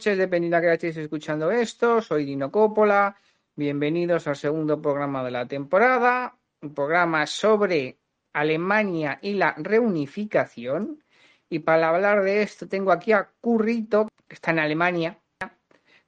[0.00, 2.00] noches, dependiendo a que estéis escuchando esto.
[2.00, 3.14] Soy Dino Coppola.
[3.54, 7.98] Bienvenidos al segundo programa de la temporada, un programa sobre
[8.32, 11.04] Alemania y la reunificación.
[11.50, 15.18] Y para hablar de esto tengo aquí a Currito, que está en Alemania,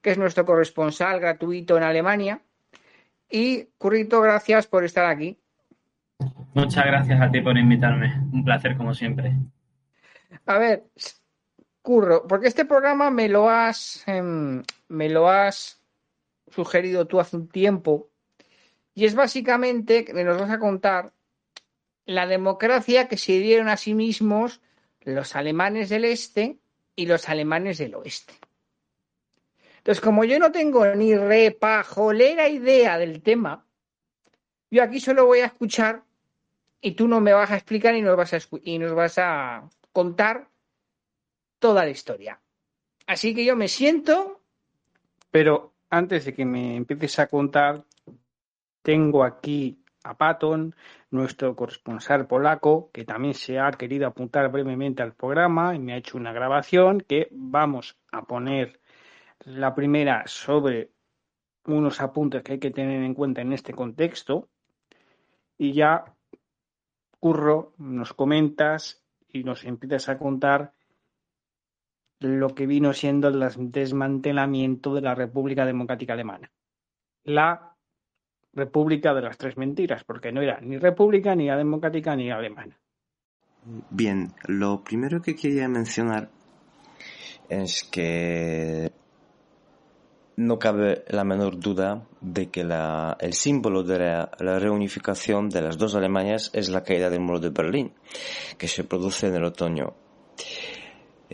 [0.01, 2.41] que es nuestro corresponsal gratuito en Alemania.
[3.29, 5.37] Y Currito, gracias por estar aquí.
[6.55, 8.11] Muchas gracias a ti por invitarme.
[8.31, 9.35] Un placer como siempre.
[10.47, 10.83] A ver,
[11.83, 15.81] Curro, porque este programa me lo has, em, me lo has
[16.49, 18.09] sugerido tú hace un tiempo
[18.95, 21.11] y es básicamente que nos vas a contar
[22.05, 24.61] la democracia que se dieron a sí mismos
[25.01, 26.57] los alemanes del este
[26.95, 28.33] y los alemanes del oeste.
[29.79, 33.65] Entonces, como yo no tengo ni repajolera idea del tema,
[34.71, 36.03] yo aquí solo voy a escuchar
[36.79, 39.69] y tú no me vas a explicar y nos vas a, y nos vas a
[39.91, 40.47] contar
[41.63, 42.41] toda la historia.
[43.07, 44.41] Así que yo me siento,
[45.31, 47.85] pero antes de que me empieces a contar,
[48.81, 50.75] tengo aquí a Patton,
[51.11, 55.97] nuestro corresponsal polaco, que también se ha querido apuntar brevemente al programa y me ha
[55.97, 58.81] hecho una grabación que vamos a poner
[59.45, 60.91] la primera sobre
[61.67, 64.49] unos apuntes que hay que tener en cuenta en este contexto
[65.57, 66.03] y ya
[67.21, 70.73] Curro nos comentas y nos empiezas a contar
[72.23, 76.51] lo que vino siendo el desmantelamiento de la República Democrática Alemana.
[77.25, 77.75] La
[78.53, 82.77] República de las Tres Mentiras, porque no era ni república, ni democrática, ni alemana.
[83.89, 86.29] Bien, lo primero que quería mencionar
[87.49, 88.91] es que
[90.35, 95.95] no cabe la menor duda de que el símbolo de la, reunificación de las dos
[95.95, 97.93] Alemanias es la caída del muro de Berlín,
[98.57, 99.93] que se produce en el otoño.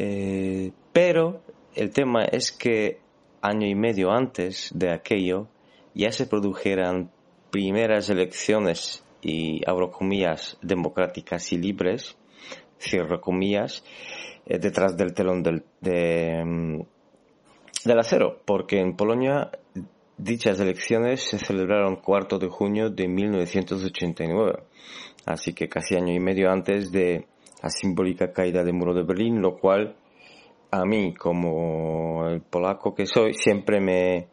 [0.02, 1.42] Eh, pero
[1.76, 3.02] el tema es que
[3.42, 5.50] año y medio antes de aquello
[5.94, 7.12] ya se produjeran
[7.52, 12.16] primeras elecciones y abro comillas democráticas y libres,
[12.80, 13.84] cierro comillas,
[14.46, 16.80] eh, detrás del telón del, de, mm,
[17.84, 19.52] del acero, porque en Polonia
[20.18, 24.64] dichas elecciones se celebraron cuarto de junio de 1989,
[25.26, 27.28] así que casi año y medio antes de
[27.62, 29.96] la simbólica caída del muro de Berlín, lo cual
[30.72, 34.28] a mí, como el polaco que soy, siempre me,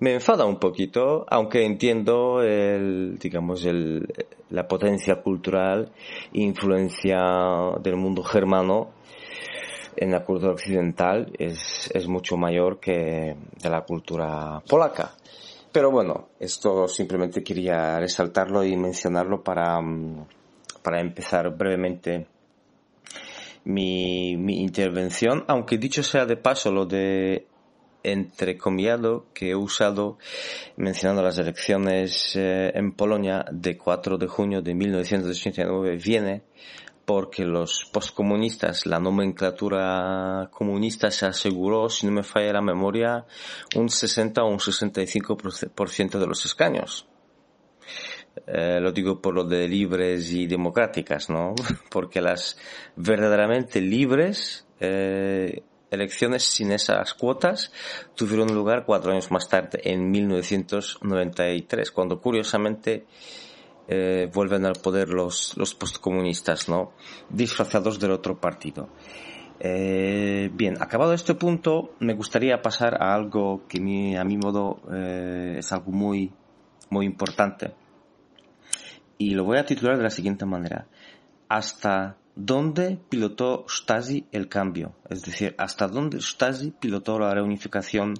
[0.00, 4.06] me enfada un poquito, aunque entiendo el, digamos, el,
[4.50, 5.92] la potencia cultural
[6.32, 7.18] e influencia
[7.82, 8.90] del mundo germano
[9.96, 15.12] en la cultura occidental es, es mucho mayor que de la cultura polaca.
[15.70, 19.80] Pero bueno, esto simplemente quería resaltarlo y mencionarlo para,
[20.82, 22.26] para empezar brevemente
[23.64, 27.46] mi, intervención, aunque dicho sea de paso lo de
[28.02, 30.18] entrecomillado que he usado
[30.76, 36.42] mencionando las elecciones eh, en Polonia de 4 de junio de 1989 viene
[37.04, 43.26] porque los postcomunistas, la nomenclatura comunista se aseguró, si no me falla la memoria,
[43.76, 47.06] un 60 o un 65% de los escaños.
[48.46, 51.54] Eh, lo digo por lo de libres y democráticas, ¿no?
[51.90, 52.58] Porque las
[52.96, 57.72] verdaderamente libres eh, elecciones sin esas cuotas
[58.14, 63.06] tuvieron lugar cuatro años más tarde, en 1993, cuando curiosamente
[63.86, 66.92] eh, vuelven al poder los, los postcomunistas, ¿no?
[67.30, 68.88] Disfrazados del otro partido.
[69.60, 73.78] Eh, bien, acabado este punto, me gustaría pasar a algo que
[74.18, 76.32] a mi modo eh, es algo muy,
[76.90, 77.72] muy importante.
[79.18, 80.86] Y lo voy a titular de la siguiente manera.
[81.48, 88.14] Hasta dónde pilotó Stasi el cambio, es decir, hasta dónde Stasi pilotó la reunificación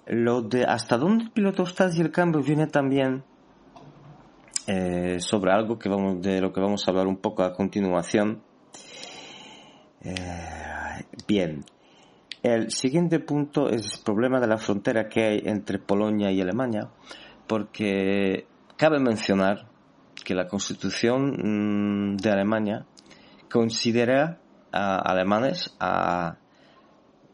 [0.06, 3.24] Lo de hasta dónde el piloto Stasi el cambio viene también
[4.68, 8.44] eh, sobre algo que vamos, de lo que vamos a hablar un poco a continuación.
[11.28, 11.64] bien,
[12.44, 16.90] el siguiente punto es el problema de la frontera que hay entre Polonia y Alemania,
[17.48, 18.46] porque
[18.78, 19.71] cabe mencionar
[20.24, 22.86] que la constitución mm, de Alemania
[23.50, 24.40] considera
[24.72, 26.38] a alemanes a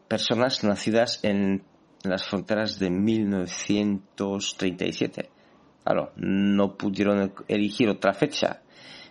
[0.08, 1.62] personas nacidas en
[2.02, 5.30] las fronteras de 1937.
[5.84, 8.60] Claro, no pudieron elegir otra fecha,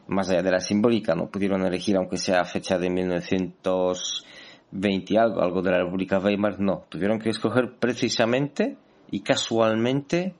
[0.08, 5.62] más allá de la simbólica, no pudieron elegir aunque sea fecha de 1920 algo, algo
[5.62, 8.78] de la República Weimar, no, tuvieron que escoger precisamente
[9.10, 10.36] y casualmente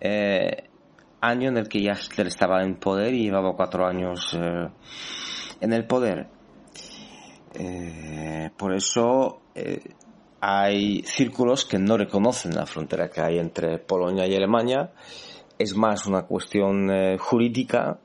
[0.00, 0.69] eh,
[1.20, 4.68] año en el que ya Hitler estaba en poder y llevaba cuatro años eh,
[5.60, 6.28] en el poder.
[7.54, 9.80] Eh, por eso eh,
[10.40, 14.92] hay círculos que no reconocen la frontera que hay entre Polonia y Alemania.
[15.58, 16.88] Es más una cuestión
[17.18, 17.98] jurídica,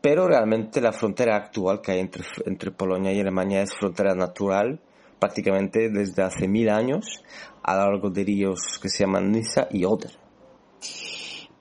[0.00, 4.80] pero realmente la frontera actual que hay entre, entre Polonia y Alemania es frontera natural
[5.20, 7.22] prácticamente desde hace mil años
[7.62, 10.10] a lo largo de ríos que se llaman Nisa y Oder.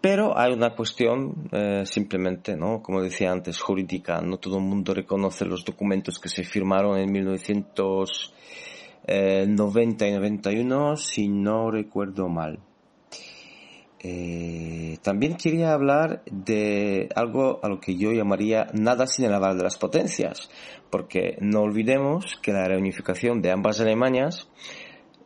[0.04, 2.84] Pero hay una cuestión eh, simplemente, ¿no?
[2.84, 4.20] Como decía antes, jurídica.
[4.20, 11.30] No todo el mundo reconoce los documentos que se firmaron en 1990 y 91, si
[11.30, 12.60] no recuerdo mal.
[14.00, 19.58] Eh, también quería hablar de algo a lo que yo llamaría nada sin el aval
[19.58, 20.52] de las potencias,
[20.90, 24.50] porque no olvidemos que la reunificación de ambas Alemanias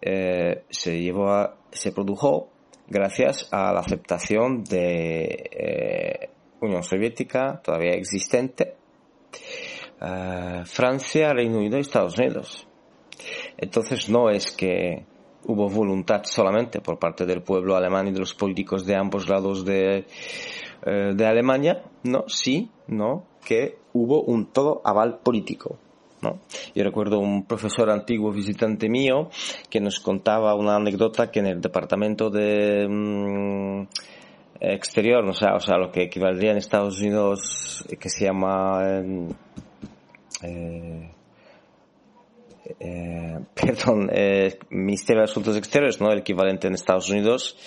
[0.03, 2.51] eh, se llevó a, se produjo
[2.88, 6.30] gracias a la aceptación de eh,
[6.62, 8.75] Unión Soviética todavía existente,
[10.01, 12.68] eh, Francia, Reino Unido y Estados Unidos.
[13.57, 15.06] Entonces no es que
[15.45, 19.66] hubo voluntad solamente por parte del pueblo alemán y de los políticos de ambos lados
[19.66, 20.06] de,
[20.86, 25.78] eh, de Alemania, no, sí, no, que hubo un todo aval político.
[26.75, 29.29] Yo recuerdo un profesor antiguo visitante mío
[29.69, 33.88] que nos contaba una anécdota que en el departamento de mm,
[34.59, 38.81] exterior, o sea, o sea, lo que equivaldría en Estados Unidos, que se llama
[40.44, 41.12] eh,
[42.79, 46.12] eh, perdón, eh, Ministerio de Asuntos Exteriores, ¿no?
[46.12, 47.57] El equivalente en Estados Unidos,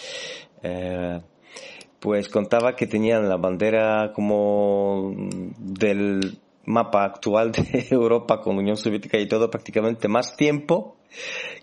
[1.98, 5.14] pues contaba que tenían la bandera como
[5.58, 6.38] del
[6.70, 10.99] mapa actual de Europa con Unión Soviética y todo prácticamente más tiempo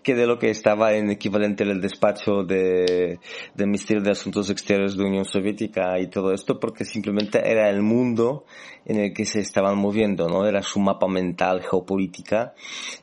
[0.02, 3.18] que de lo que estaba en equivalente en el despacho de,
[3.54, 7.82] del Ministerio de Asuntos Exteriores de Unión Soviética y todo esto porque simplemente era el
[7.82, 8.44] mundo
[8.84, 10.46] en el que se estaban moviendo, ¿no?
[10.46, 12.54] Era su mapa mental geopolítica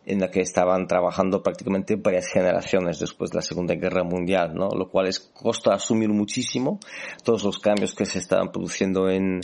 [0.05, 4.69] en la que estaban trabajando prácticamente varias generaciones después de la Segunda Guerra Mundial, ¿no?
[4.69, 6.79] Lo cual es costo asumir muchísimo
[7.23, 9.41] todos los cambios que se estaban produciendo en,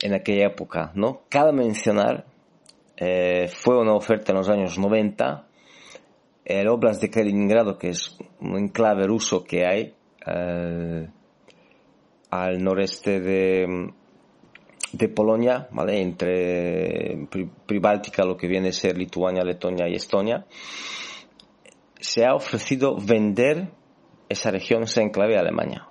[0.00, 1.22] en aquella época, ¿no?
[1.28, 2.26] Cabe mencionar,
[2.96, 5.47] eh, fue una oferta en los años 90,
[6.48, 9.94] el Oblast de Kaliningrado, que es un enclave ruso que hay
[10.26, 11.08] eh,
[12.30, 13.92] al noreste de,
[15.14, 16.00] Polonia, ¿vale?
[16.00, 17.28] Entre
[17.66, 20.46] Pribáltica, lo que viene a ser Lituania, Letonia y Estonia,
[22.00, 23.68] se ha ofrecido vender
[24.30, 25.86] esa región, ese enclave a Alemania.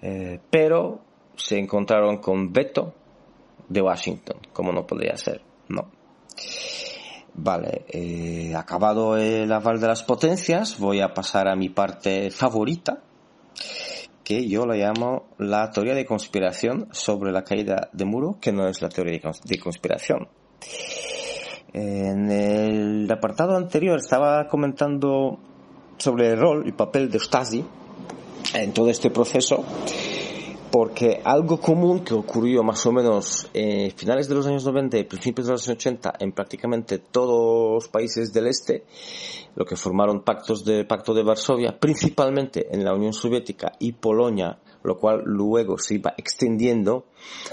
[0.00, 1.02] Eh, pero
[1.36, 2.94] se encontraron con veto
[3.68, 5.90] de Washington, como no podría ser, no.
[7.34, 13.02] Vale, eh, acabado el aval de las potencias, voy a pasar a mi parte favorita,
[14.22, 18.68] que yo la llamo la teoría de conspiración sobre la caída de muro, que no
[18.68, 20.28] es la teoría de conspiración.
[21.72, 25.38] En el apartado anterior estaba comentando
[25.96, 27.64] sobre el rol y papel de Stasi
[28.54, 29.64] en todo este proceso
[30.72, 35.04] porque algo común que ocurrió más o menos en finales de los años 90 y
[35.04, 38.86] principios de los años 80 en prácticamente todos los países del este,
[39.54, 44.60] lo que formaron pactos de pacto de Varsovia, principalmente en la Unión Soviética y Polonia,
[44.82, 47.04] lo cual luego se iba extendiendo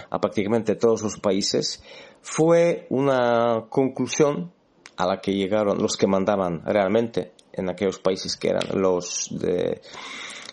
[0.09, 1.83] a prácticamente todos los países,
[2.21, 4.53] fue una conclusión
[4.95, 9.81] a la que llegaron los que mandaban realmente en aquellos países que eran los de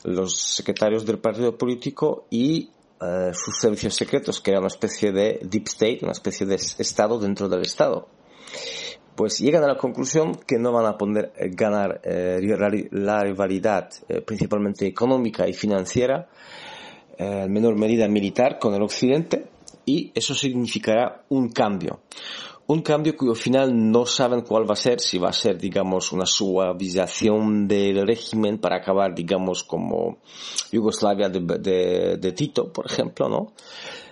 [0.06, 2.70] los secretarios del partido político y
[3.00, 7.18] eh, sus servicios secretos, que era una especie de deep state, una especie de Estado
[7.18, 8.08] dentro del Estado.
[9.14, 12.40] Pues llegan a la conclusión que no van a poder eh, ganar eh,
[12.92, 13.90] la rivalidad
[14.24, 16.28] principalmente económica y financiera,
[17.18, 19.46] en menor medida militar con el Occidente,
[19.86, 22.00] y eso significará un cambio.
[22.68, 26.10] Un cambio cuyo final no saben cuál va a ser, si va a ser, digamos,
[26.10, 30.18] una suavización del régimen para acabar, digamos, como
[30.72, 33.52] Yugoslavia de, Tito, por ejemplo, ¿no?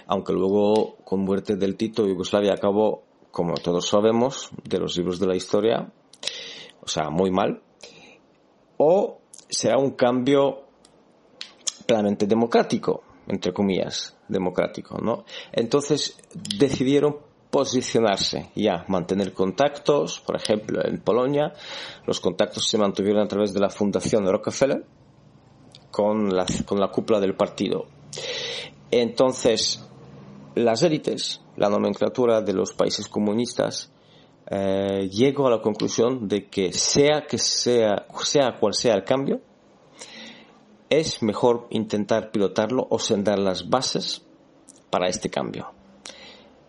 [0.06, 5.26] Aunque luego, con muerte del Tito, Yugoslavia acabó, como todos sabemos, de los libros de
[5.26, 5.92] la historia,
[6.80, 7.60] o sea, muy mal.
[8.76, 9.18] O
[9.48, 10.62] será un cambio
[11.86, 15.24] plenamente democrático, entre comillas, democrático, ¿no?
[15.52, 16.16] Entonces
[16.56, 21.52] decidieron posicionarse ya, mantener contactos, por ejemplo, en Polonia,
[22.04, 24.84] los contactos se mantuvieron a través de la fundación Rockefeller
[25.92, 27.86] con la, con la cúpula del partido.
[28.90, 29.88] Entonces,
[30.56, 33.92] las élites, la nomenclatura de los países comunistas,
[34.50, 39.40] eh, llegó a la conclusión de que sea que sea, sea cual sea el cambio,
[40.90, 44.26] es mejor intentar pilotarlo o sendar las bases
[44.90, 45.73] para este cambio.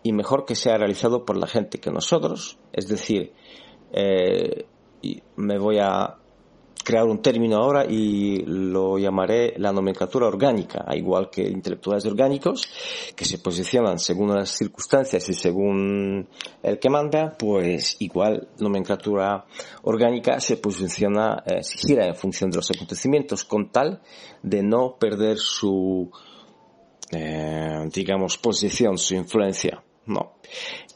[0.06, 3.32] Y mejor que sea realizado por la gente que nosotros, es decir,
[3.92, 4.64] eh,
[5.34, 6.16] me voy a
[6.84, 12.68] crear un término ahora y lo llamaré la nomenclatura orgánica, igual que intelectuales orgánicos,
[13.16, 16.28] que se posicionan según las circunstancias y según
[16.62, 19.44] el que manda, pues igual nomenclatura
[19.82, 24.00] orgánica se posiciona, eh, se gira en función de los acontecimientos, con tal
[24.44, 26.12] de no perder su,
[27.10, 29.82] eh, digamos, posición, su influencia.
[30.06, 30.34] No.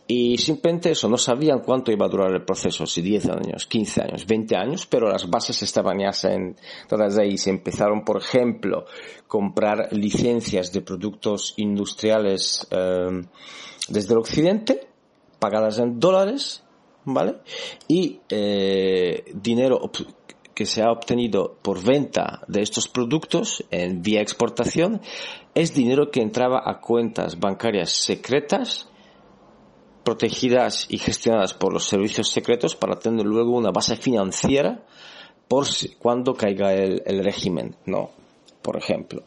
[0.07, 4.03] Y simplemente eso, no sabían cuánto iba a durar el proceso, si 10 años, 15
[4.03, 6.57] años, 20 años, pero las bases estaban ya en
[6.89, 7.39] todas ahí.
[7.39, 8.87] Se empezaron, por ejemplo,
[9.29, 13.25] comprar licencias de productos industriales em,
[13.89, 14.89] desde el occidente,
[15.39, 16.65] pagadas en dólares,
[17.05, 17.37] ¿vale?
[17.87, 19.93] Y eh, dinero
[20.55, 25.01] que se ha obtenido por venta de estos productos en vía exportación
[25.55, 28.90] es dinero que entraba a cuentas bancarias secretas
[30.05, 34.83] protegidas y gestionadas por los servicios secretos para tener luego una base financiera
[35.49, 35.67] por
[35.99, 38.11] cuando caiga el, régimen, ¿no?
[38.63, 39.23] Por ejemplo.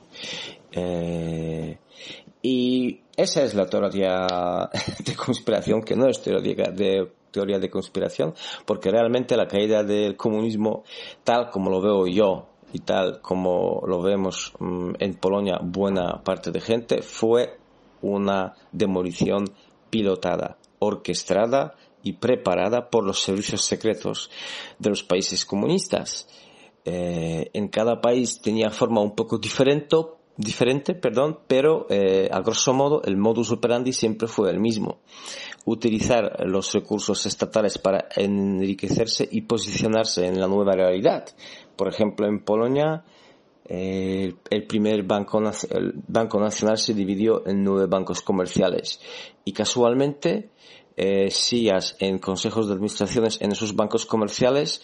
[0.72, 1.78] Eh,
[2.42, 4.70] y esa es la teoría
[5.06, 8.34] de conspiración, que no es teoría de, teoría de conspiración,
[8.66, 10.84] porque realmente la caída del comunismo,
[11.24, 16.52] tal como lo veo yo y tal como lo vemos mm, en Polonia buena parte
[16.52, 17.58] de gente, fue
[18.02, 19.46] una demolición
[19.90, 24.30] pilotada orquestada y preparada por los servicios secretos
[24.78, 26.28] de los países comunistas.
[26.86, 33.02] Eh, en cada país tenía forma un poco diferente, perdón, pero eh, a grosso modo
[33.06, 35.00] el modus operandi siempre fue el mismo.
[35.66, 41.26] Utilizar los recursos estatales para enriquecerse y posicionarse en la nueva realidad.
[41.78, 43.06] Por ejemplo, en Polonia,
[43.66, 49.00] eh, el primer banco, Nacional se dividió en nueve bancos comerciales
[49.46, 50.50] y casualmente
[50.96, 54.82] eh, sillas en consejos de administraciones en esos bancos comerciales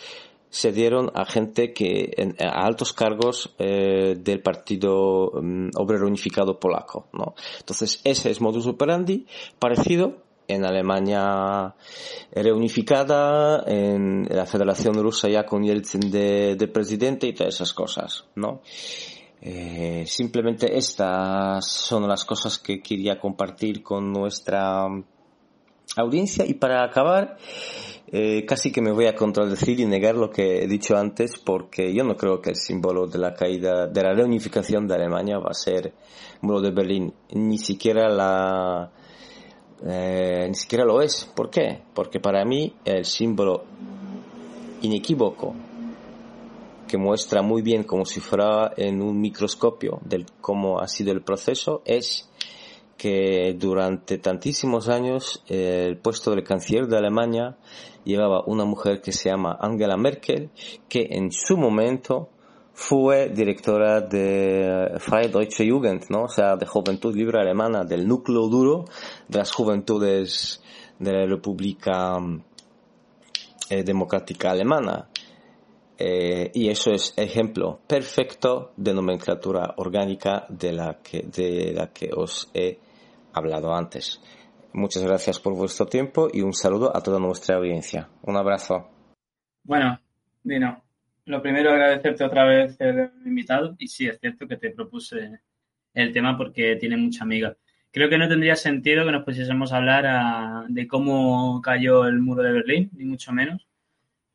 [0.50, 7.08] se dieron a gente que a altos cargos eh, del Partido mm, Obrero Unificado Polaco,
[7.14, 7.36] ¿no?
[7.60, 9.28] Entonces ese es modus operandi
[9.60, 11.74] parecido en Alemania
[12.34, 18.26] reunificada, en la Federación Rusa ya con Yeltsin de, de presidente y todas esas cosas,
[18.36, 18.62] ¿no?
[19.42, 24.86] Eh, simplemente estas son las cosas que quería compartir con nuestra
[25.96, 26.46] audiencia.
[26.46, 27.38] Y para acabar,
[28.12, 31.94] eh, casi que me voy a contradecir y negar lo que he dicho antes, porque
[31.94, 35.52] yo no creo que el símbolo de la caída, de la reunificación de Alemania va
[35.52, 35.94] a ser
[36.42, 37.14] muro de Berlín.
[37.32, 38.92] Ni siquiera la,
[39.86, 41.26] eh, ni siquiera lo es.
[41.36, 41.82] ¿Por qué?
[41.94, 43.64] Porque para mí el símbolo
[44.82, 45.56] inequívoco
[46.88, 51.22] que muestra muy bien como si fuera en un microscopio del cómo ha sido el
[51.22, 52.30] proceso es
[52.98, 57.58] que durante tantísimos años el puesto del canciller de Alemania
[58.04, 60.50] llevaba una mujer que se llama Angela Merkel,
[60.90, 62.30] que en su momento
[62.80, 66.24] fue directora de Freie Deutsche Jugend, ¿no?
[66.24, 68.86] o sea, de Juventud Libre Alemana, del núcleo duro
[69.28, 70.64] de las juventudes
[70.98, 72.18] de la República
[73.70, 75.10] eh, Democrática Alemana.
[75.98, 82.12] Eh, y eso es ejemplo perfecto de nomenclatura orgánica de la que, de la que
[82.16, 82.80] os he
[83.34, 84.22] hablado antes.
[84.72, 88.08] Muchas gracias por vuestro tiempo y un saludo a toda nuestra audiencia.
[88.24, 88.88] Un abrazo.
[89.66, 90.00] Bueno,
[90.42, 90.82] Dino,
[91.30, 95.40] lo primero agradecerte otra vez el invitado y sí, es cierto que te propuse
[95.94, 97.56] el tema porque tiene mucha amiga.
[97.92, 102.42] Creo que no tendría sentido que nos pusiésemos a hablar de cómo cayó el muro
[102.42, 103.68] de Berlín, ni mucho menos.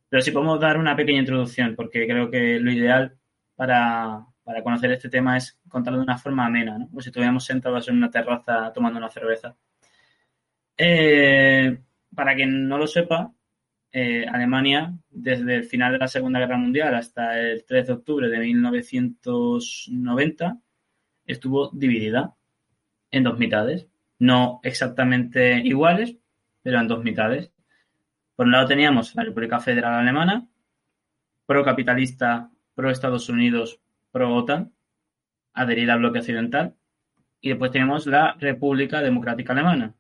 [0.08, 3.16] Pero sí podemos dar una pequeña introducción porque creo que lo ideal
[3.56, 6.88] para, para conocer este tema es contarlo de una forma amena, ¿no?
[6.88, 9.56] Como si estuviéramos sentados en una terraza tomando una cerveza.
[10.76, 11.76] Eh,
[12.14, 13.33] para quien no lo sepa,
[13.96, 18.28] eh, Alemania, desde el final de la Segunda Guerra Mundial hasta el 3 de octubre
[18.28, 20.58] de 1990,
[21.26, 22.34] estuvo dividida
[23.12, 23.86] en dos mitades.
[24.18, 26.16] No exactamente iguales,
[26.62, 27.52] pero en dos mitades.
[28.34, 30.48] Por un lado teníamos la República Federal Alemana,
[31.46, 33.78] pro-capitalista, pro-Estados Unidos,
[34.10, 34.72] pro-OTAN,
[35.52, 36.74] adherida al bloque occidental.
[37.40, 39.94] Y después tenemos la República Democrática Alemana,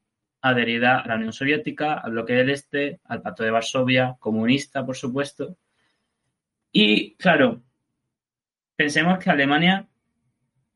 [0.44, 4.94] adherida a la Unión Soviética, al bloque del Este, al Pacto de Varsovia, comunista, por
[4.94, 5.56] supuesto.
[6.70, 7.62] Y claro,
[8.76, 9.88] pensemos que Alemania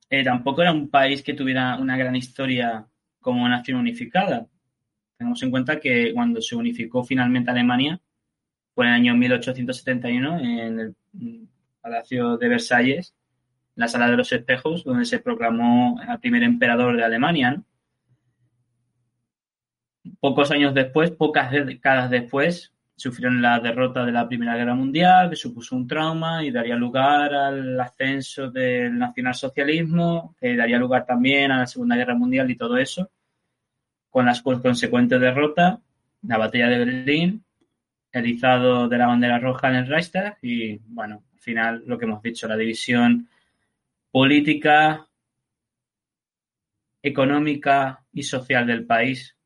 [0.09, 2.87] eh, tampoco era un país que tuviera una gran historia
[3.21, 4.47] como nación unificada.
[5.19, 8.01] Tenemos en cuenta que cuando se unificó finalmente Alemania
[8.75, 10.97] fue en el año 1871 en el
[11.83, 13.15] Palacio de Versalles,
[13.77, 17.63] en la Sala de los Espejos, donde se proclamó el primer emperador de Alemania.
[20.21, 25.37] Pocos años después, pocas décadas después, sufrieron la derrota de la Primera Guerra Mundial, que
[25.37, 31.59] supuso un trauma y daría lugar al ascenso del nacionalsocialismo, que daría lugar también a
[31.59, 33.11] la Segunda Guerra Mundial y todo eso,
[34.11, 35.79] con las consecuentes derrotas,
[36.23, 37.45] la batalla de Berlín,
[38.11, 42.04] el izado de la bandera roja en el Reichstag y, bueno, al final lo que
[42.04, 43.28] hemos dicho, la división
[44.11, 45.06] política,
[47.00, 49.38] económica y social del país.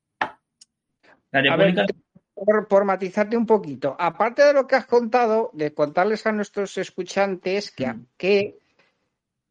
[1.32, 1.86] La República
[2.68, 7.70] por, matizarte un poquito, aparte de lo que has contado, de contarles a nuestros escuchantes
[7.70, 8.06] que, mm.
[8.16, 8.58] que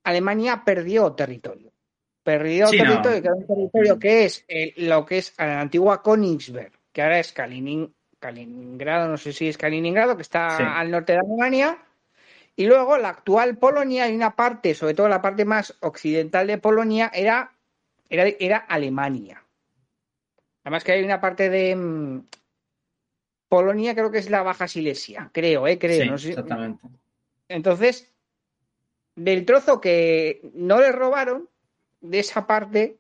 [0.04, 1.72] Alemania perdió territorio.
[2.24, 4.46] Perdió territorio, que un territorio que es
[4.78, 10.16] lo que es la antigua Königsberg, que ahora es Kaliningrado, no sé si es Kaliningrado,
[10.16, 11.80] que está al norte de Alemania.
[12.56, 16.60] Y luego la actual Polonia, hay una parte, sobre todo la parte más occidental de
[16.60, 17.54] Polonia, era,
[18.08, 19.41] era, era Alemania.
[20.64, 22.22] Además que hay una parte de, mm,
[23.52, 25.78] Polonia creo que es la Baja Silesia, creo, ¿eh?
[25.78, 26.18] Creo.
[26.18, 26.88] Sí, exactamente.
[27.50, 28.14] Entonces,
[29.14, 31.50] del trozo que no le robaron,
[32.00, 32.98] de esa parte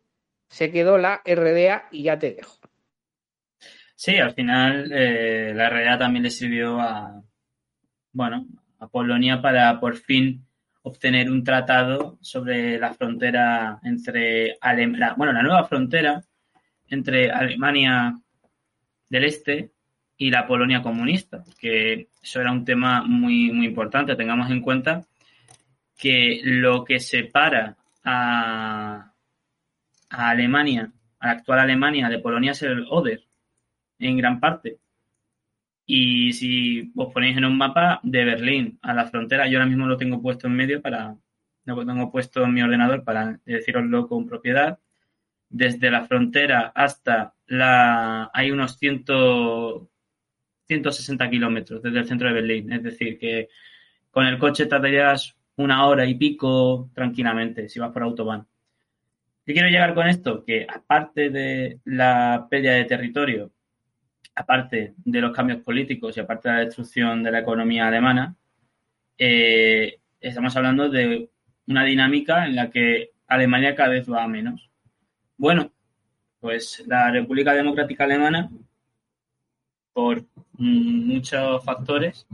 [0.50, 2.58] se quedó la RDA y ya te dejo.
[3.96, 7.24] Sí, al final eh, la RDA también le sirvió a,
[8.12, 8.46] bueno,
[8.80, 10.46] a Polonia para por fin
[10.82, 16.22] obtener un tratado sobre la frontera entre Alemania, bueno, la nueva frontera
[16.92, 18.16] entre Alemania
[19.10, 19.72] del Este
[20.18, 24.16] y la Polonia comunista, que eso era un tema muy, muy importante.
[24.16, 25.04] Tengamos en cuenta
[25.98, 29.12] que lo que separa a,
[30.10, 33.22] a Alemania, a la actual Alemania de Polonia es el Oder,
[33.98, 34.78] en gran parte.
[35.86, 39.88] Y si os ponéis en un mapa de Berlín a la frontera, yo ahora mismo
[39.88, 41.16] lo tengo puesto en medio para,
[41.66, 44.80] lo tengo puesto en mi ordenador para deciroslo con propiedad.
[45.52, 49.90] Desde la frontera hasta la, hay unos ciento
[50.68, 52.72] 160 kilómetros desde el centro de Berlín.
[52.72, 53.50] Es decir, que
[54.10, 58.48] con el coche tardarías una hora y pico tranquilamente si vas por autobahn.
[59.46, 60.46] ¿Qué quiero llegar con esto?
[60.46, 63.52] Que aparte de la pérdida de territorio,
[64.36, 68.36] aparte de los cambios políticos y aparte de la destrucción de la economía alemana,
[69.18, 71.30] eh, estamos hablando de
[71.68, 74.71] una dinámica en la que Alemania cada vez va a menos.
[75.42, 75.72] Bueno,
[76.40, 78.52] pues la República Democrática Alemana
[79.92, 82.28] por muchos factores.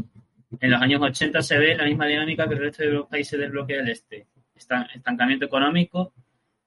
[0.60, 3.40] En los años 80 se ve la misma dinámica que el resto de los países
[3.40, 4.28] del bloque del Este.
[4.54, 6.12] Estancamiento económico,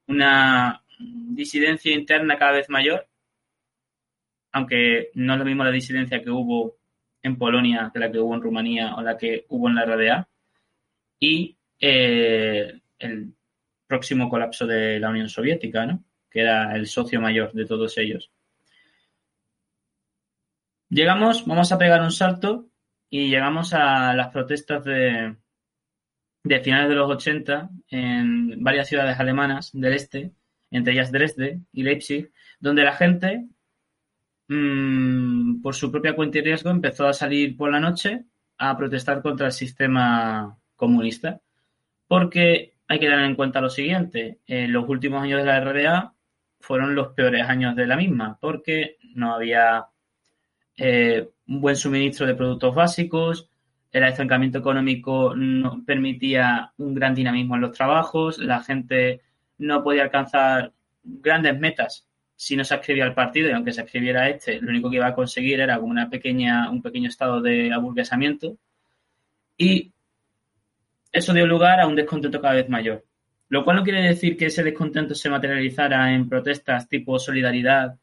[0.07, 3.07] una disidencia interna cada vez mayor,
[4.53, 6.79] aunque no es lo mismo la disidencia que hubo
[7.23, 10.27] en Polonia que la que hubo en Rumanía o la que hubo en la RDA,
[11.19, 13.35] y eh, el
[13.87, 16.03] próximo colapso de la Unión Soviética, ¿no?
[16.31, 18.31] Que era el socio mayor de todos ellos.
[20.89, 22.69] Llegamos, vamos a pegar un salto
[23.09, 25.37] y llegamos a las protestas de,
[26.63, 30.33] finales de los 80 en varias ciudades alemanas del este,
[30.71, 33.47] entre ellas Dresde y Leipzig, donde la gente,
[34.49, 38.25] mmm, por su propia cuenta y riesgo, empezó a salir por la noche
[38.59, 41.41] a protestar contra el sistema comunista.
[42.09, 46.15] Porque hay que tener en cuenta lo siguiente, en los últimos años de la RDA
[46.61, 49.87] fueron los peores años de la misma, porque no había
[50.77, 53.49] eh, un buen suministro de productos básicos,
[53.93, 59.21] el estancamiento económico no permitía un gran dinamismo en los trabajos, la gente
[59.59, 62.07] no podía alcanzar grandes metas
[62.41, 65.09] si no se escribía el partido y aunque se escribiera este, lo único que iba
[65.09, 68.57] a conseguir era como una pequeña, un pequeño estado de aburguesamiento.
[69.59, 69.93] Y
[71.13, 73.05] eso dio lugar a un descontento cada vez mayor.
[73.51, 77.99] Lo cual no quiere decir que ese descontento se materializara en protestas tipo solidaridad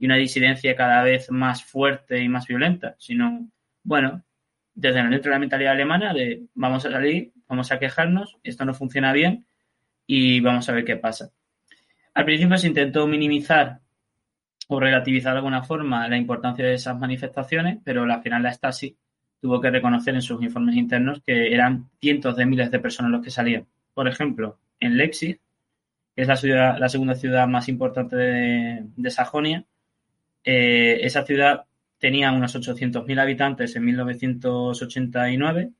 [0.00, 3.48] y una disidencia cada vez más fuerte y más violenta, sino,
[3.84, 4.24] bueno,
[4.74, 8.74] desde dentro de la mentalidad alemana de vamos a salir, vamos a quejarnos, esto no
[8.74, 9.46] funciona bien
[10.08, 11.30] y vamos a ver qué pasa.
[12.12, 13.78] Al principio se intentó minimizar
[14.66, 18.96] o relativizar de alguna forma la importancia de esas manifestaciones, pero al final la Stasi
[19.40, 23.22] tuvo que reconocer en sus informes internos que eran cientos de miles de personas los
[23.22, 23.66] que salían.
[23.94, 25.40] Por ejemplo, en Leipzig,
[26.14, 29.64] que es la, ciudad, la segunda ciudad más importante de, Sajonia.
[30.42, 31.66] Eh, esa ciudad
[31.98, 35.70] tenía unos 800.000 habitantes en 1989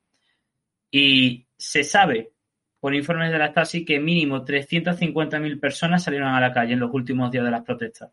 [0.91, 2.31] y se sabe
[2.79, 6.93] por informes de la Stasi que mínimo 350.000 personas salieron a la calle en los
[6.93, 8.11] últimos días de las protestas.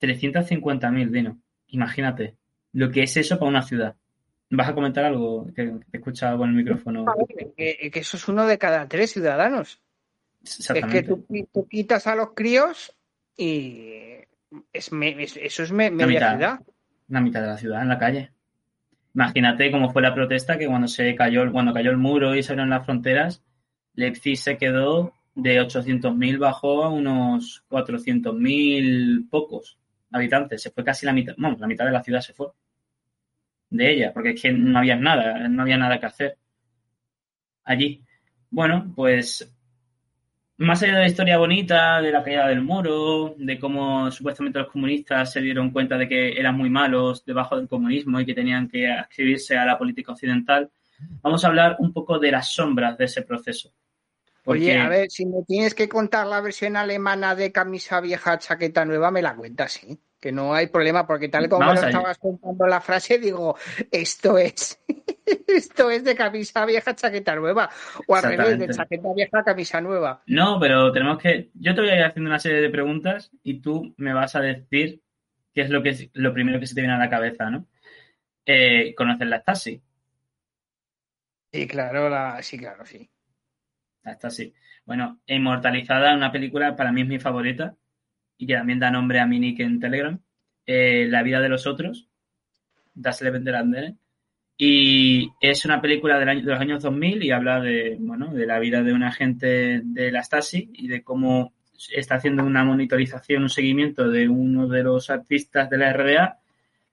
[0.00, 1.40] 350.000, Dino.
[1.68, 2.36] Imagínate
[2.72, 3.96] lo que es eso para una ciudad.
[4.50, 7.04] ¿Vas a comentar algo que te he escuchado con el micrófono?
[7.56, 9.80] Que, eso es uno de cada tres ciudadanos.
[10.42, 11.26] Es que tú,
[11.68, 12.94] quitas a los críos
[13.36, 13.90] y
[14.72, 14.90] es,
[15.36, 16.60] eso es media mitad, ciudad.
[17.08, 18.30] La mitad de la ciudad en la calle.
[19.14, 22.52] Imagínate cómo fue la protesta que cuando se cayó, cuando cayó el muro y se
[22.52, 23.42] abrieron las fronteras,
[23.94, 29.78] Leipzig se quedó de 800.000 bajó a unos 400.000 pocos
[30.12, 30.62] habitantes.
[30.62, 32.48] Se fue casi la mitad, bueno, la mitad de la ciudad se fue
[33.70, 36.38] de ella, porque es que no había nada, no había nada que hacer
[37.64, 38.02] allí.
[38.50, 39.52] Bueno, pues
[40.58, 44.70] más allá de la historia bonita, de la caída del muro, de cómo supuestamente los
[44.70, 48.68] comunistas se dieron cuenta de que eran muy malos debajo del comunismo y que tenían
[48.68, 50.70] que adscribirse a la política occidental,
[51.20, 53.72] vamos a hablar un poco de las sombras de ese proceso.
[54.46, 58.84] Oye, a ver, si me tienes que contar la versión alemana de camisa vieja, chaqueta
[58.84, 59.98] nueva, me la cuentas, ¿sí?
[60.20, 63.56] Que no hay problema, porque tal como lo estabas contando la frase, digo,
[63.90, 64.82] esto es,
[65.46, 67.68] esto es de camisa vieja, chaqueta nueva,
[68.06, 70.22] o al revés, de chaqueta vieja, camisa nueva.
[70.26, 73.60] No, pero tenemos que, yo te voy a ir haciendo una serie de preguntas y
[73.60, 75.02] tú me vas a decir
[75.52, 77.66] qué es lo que es lo primero que se te viene a la cabeza, ¿no?
[78.44, 79.82] Eh, ¿Conoces la Stasi?
[81.52, 83.10] Sí, claro, la, sí, claro, sí.
[84.02, 84.54] La Stasi.
[84.84, 87.74] Bueno, inmortalizada una película, para mí es mi favorita,
[88.38, 90.18] y que también da nombre a mi nick en Telegram,
[90.66, 92.08] eh, La vida de los otros,
[92.94, 93.98] Das der Anderen.
[94.58, 98.82] Y es una película de los años 2000 y habla de, bueno, de la vida
[98.82, 101.52] de un agente de la Stasi y de cómo
[101.92, 106.38] está haciendo una monitorización, un seguimiento de uno de los artistas de la RDA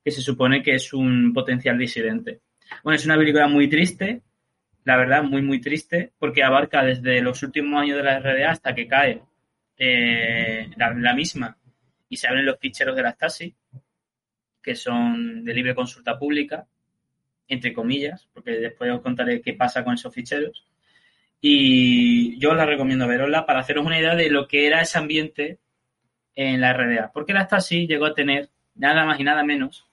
[0.03, 2.41] que se supone que es un potencial disidente.
[2.83, 4.21] Bueno, es una película muy triste,
[4.83, 8.75] la verdad, muy, muy triste, porque abarca desde los últimos años de la RDA hasta
[8.75, 9.21] que cae
[9.85, 11.57] eh, la, misma
[12.07, 13.53] y se abren los ficheros de la Stasi,
[14.61, 16.65] que son de libre consulta pública,
[17.49, 20.65] entre comillas, porque después os contaré qué pasa con esos ficheros.
[21.41, 24.97] Y yo os la recomiendo verosla para haceros una idea de lo que era ese
[24.97, 25.59] ambiente
[26.35, 27.11] en la RDA.
[27.11, 29.85] Porque la Stasi llegó a tener nada más y nada menos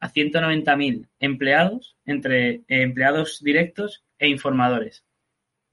[0.00, 5.04] a 190.000 empleados, entre empleados directos e informadores.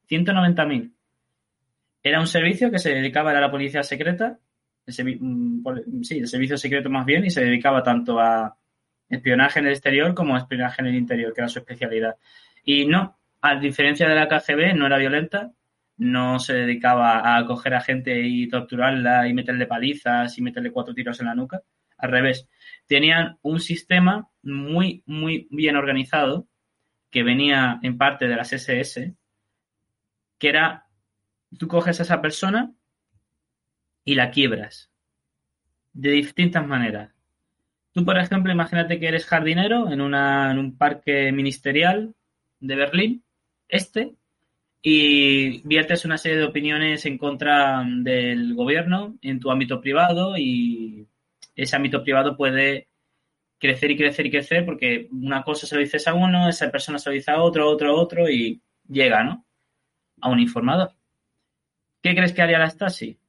[0.10, 0.94] 190.000.
[2.08, 4.40] Era un servicio que se dedicaba a la policía secreta,
[4.86, 8.56] mm, sí, el servicio secreto más bien, y se dedicaba tanto a
[9.10, 12.16] espionaje en el exterior como a espionaje en el interior, que era su especialidad.
[12.64, 15.52] Y no, a diferencia de la KGB, no era violenta,
[15.98, 20.94] no se dedicaba a coger a gente y torturarla y meterle palizas y meterle cuatro
[20.94, 21.62] tiros en la nuca.
[21.98, 22.48] Al revés,
[22.86, 26.48] tenían un sistema muy, muy bien organizado
[27.10, 29.14] que venía en parte de las SS,
[30.38, 30.87] que era
[31.58, 32.74] tú coges a esa persona
[34.04, 34.92] y la quiebras
[35.94, 37.14] de distintas maneras.
[37.92, 42.14] Tú, por ejemplo, imagínate que eres jardinero en, en un parque ministerial
[42.60, 43.24] de Berlín,
[43.68, 44.16] este,
[44.82, 51.08] y viertes una serie de opiniones en contra del gobierno en tu ámbito privado y
[51.56, 52.88] ese ámbito privado puede
[53.60, 57.00] crecer y crecer y crecer porque una cosa se lo dices a uno, esa persona
[57.00, 59.46] se lo dice a otro, otro, otro y llega, ¿no?
[60.22, 60.97] A un informador.
[62.02, 63.20] ¿Qué crees que haría la Stasi?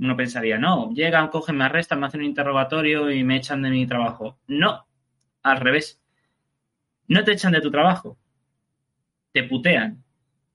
[0.00, 3.70] Uno pensaría, no, llegan, cogen, me arrestan, me hacen un interrogatorio y me echan de
[3.70, 4.38] mi trabajo.
[4.46, 4.86] No,
[5.42, 6.00] al revés.
[7.06, 8.18] No te echan de tu trabajo,
[9.32, 10.04] te putean.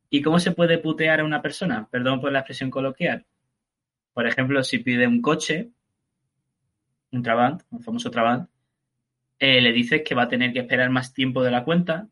[0.10, 1.88] ¿Y cómo se puede putear a una persona?
[1.90, 3.26] Perdón por la expresión coloquial.
[4.14, 5.72] Por ejemplo, si pide un coche,
[7.12, 8.48] un Trabant, un famoso Trabant,
[9.40, 12.08] eh, le dices que va a tener que esperar más tiempo de la cuenta,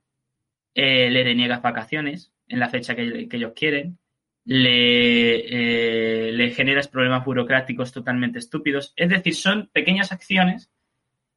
[0.73, 3.99] eh, le deniegas vacaciones en la fecha que ellos quieren,
[4.45, 8.93] le, eh, generas problemas burocráticos totalmente estúpidos.
[8.95, 10.71] Es decir, son pequeñas acciones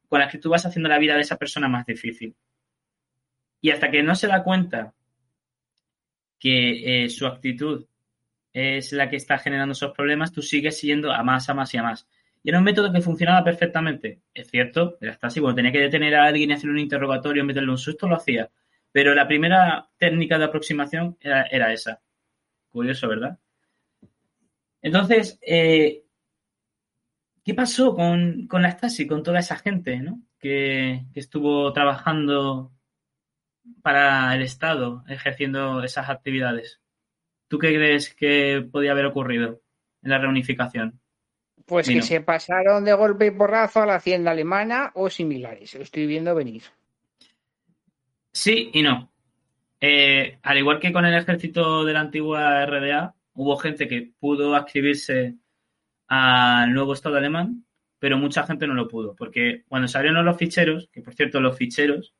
[0.08, 2.36] con las que tú vas haciendo la vida de esa persona más difícil.
[3.60, 4.94] Y hasta que no se da cuenta
[6.38, 7.86] que eh, su actitud
[8.52, 11.78] es la que está generando esos problemas, tú sigues siguiendo a más, a más y
[11.78, 12.06] a más.
[12.42, 14.20] Y era un método que funcionaba perfectamente.
[14.34, 15.40] Es cierto, era así.
[15.40, 18.50] Cuando tenía que detener a alguien y hacer un interrogatorio, meterle un susto, lo hacía.
[18.92, 22.02] Pero la primera técnica de aproximación era, esa.
[22.74, 23.38] Curioso, ¿verdad?
[24.82, 26.02] Entonces, eh,
[27.44, 30.20] ¿qué pasó con, la Stasi, con toda esa gente ¿no?
[30.40, 32.72] que, que estuvo trabajando
[33.80, 36.80] para el Estado, ejerciendo esas actividades?
[37.46, 39.62] ¿Tú qué crees que podía haber ocurrido
[40.02, 41.00] en la reunificación?
[41.66, 45.76] Pues que se pasaron de golpe y porrazo a la hacienda alemana o similares.
[45.76, 46.64] Lo estoy viendo venir.
[48.32, 49.13] Sí y no.
[49.86, 54.54] Eh, al igual que con el ejército de la antigua RDA, hubo gente que pudo
[54.54, 55.36] adscribirse
[56.08, 57.66] al nuevo Estado alemán,
[57.98, 61.38] pero mucha gente no lo pudo, porque cuando se abrieron los ficheros, que por cierto
[61.38, 62.14] los ficheros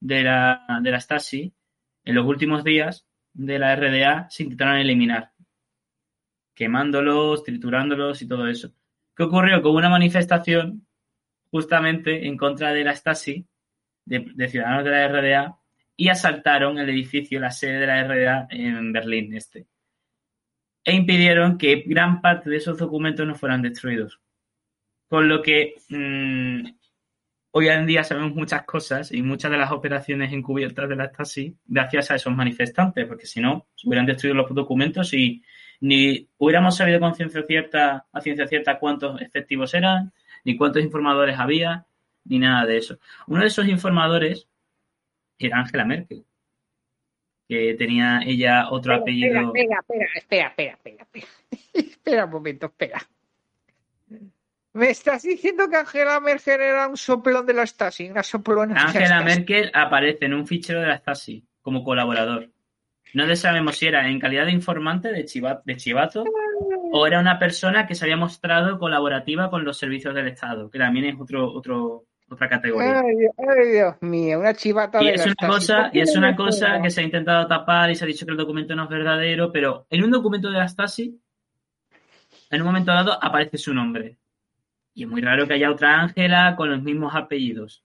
[0.00, 1.54] de la, de la Stasi,
[2.02, 5.30] en los últimos días de la RDA se intentaron eliminar
[6.56, 8.72] quemándolos, triturándolos y todo eso.
[9.14, 9.62] ¿Qué ocurrió?
[9.62, 10.88] Con una manifestación
[11.52, 13.46] justamente en contra de la Stasi,
[14.06, 15.59] de, ciudadanos de la RDA,
[16.00, 19.66] y asaltaron el edificio, la sede de la RDA en Berlín Este.
[20.82, 24.18] E impidieron que gran parte de esos documentos no fueran destruidos.
[25.10, 26.70] Con lo que mm,
[27.50, 31.54] hoy en día sabemos muchas cosas y muchas de las operaciones encubiertas de la Stasi
[31.66, 35.42] gracias a esos manifestantes, porque si no, se hubieran destruido los documentos y
[35.80, 40.14] ni hubiéramos sabido con ciencia cierta, a ciencia cierta cuántos efectivos eran,
[40.46, 41.84] ni cuántos informadores había,
[42.24, 42.98] ni nada de eso.
[43.26, 44.48] Uno de esos informadores
[45.46, 46.24] era Angela Merkel,
[47.48, 49.40] que tenía ella otro apellido.
[49.40, 51.26] Espera, espera, espera, espera, espera, espera.
[51.74, 53.00] espera un momento, espera.
[54.72, 58.08] ¿Me estás diciendo que Angela Merkel era un soplón de la Stasi?
[58.08, 62.50] Una soplona Angela Merkel aparece en un fichero de la Stasi como colaborador.
[63.14, 65.26] No sabemos si era en calidad de informante de,
[65.64, 66.24] de chivato
[66.92, 70.78] o era una persona que se había mostrado colaborativa con los servicios del Estado, que
[70.78, 73.00] también es otro, otro, otra categoría.
[73.00, 77.00] Ay, Dios mío, una chivata y es una cosa Y es una cosa que se
[77.00, 80.04] ha intentado tapar y se ha dicho que el documento no es verdadero, pero en
[80.04, 81.20] un documento de la Stasi,
[82.50, 84.16] en un momento dado, aparece su nombre.
[84.94, 87.84] Y es muy raro que haya otra Ángela con los mismos apellidos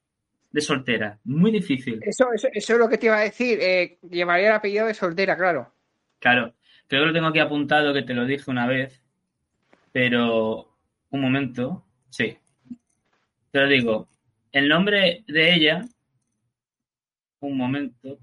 [0.51, 1.19] de soltera.
[1.23, 1.99] Muy difícil.
[2.01, 3.59] Eso, eso, es lo que te iba a decir.
[3.61, 5.71] Eh, llevaría el apellido de soltera, claro.
[6.19, 6.53] Claro.
[6.87, 9.01] Creo que lo tengo aquí apuntado, que te lo dije una vez.
[9.91, 10.69] Pero,
[11.09, 11.83] un momento.
[12.09, 12.37] Sí.
[13.51, 14.07] Te lo digo.
[14.55, 15.81] El nombre de ella.
[17.41, 18.17] Un momento.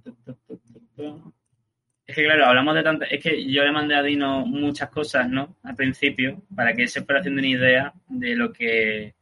[2.06, 3.12] Es que, claro, hablamos de tantas.
[3.12, 5.58] Es que yo le mandé a Dino muchas cosas, ¿no?
[5.62, 9.14] Al principio, para que se fuera haciendo una idea de lo que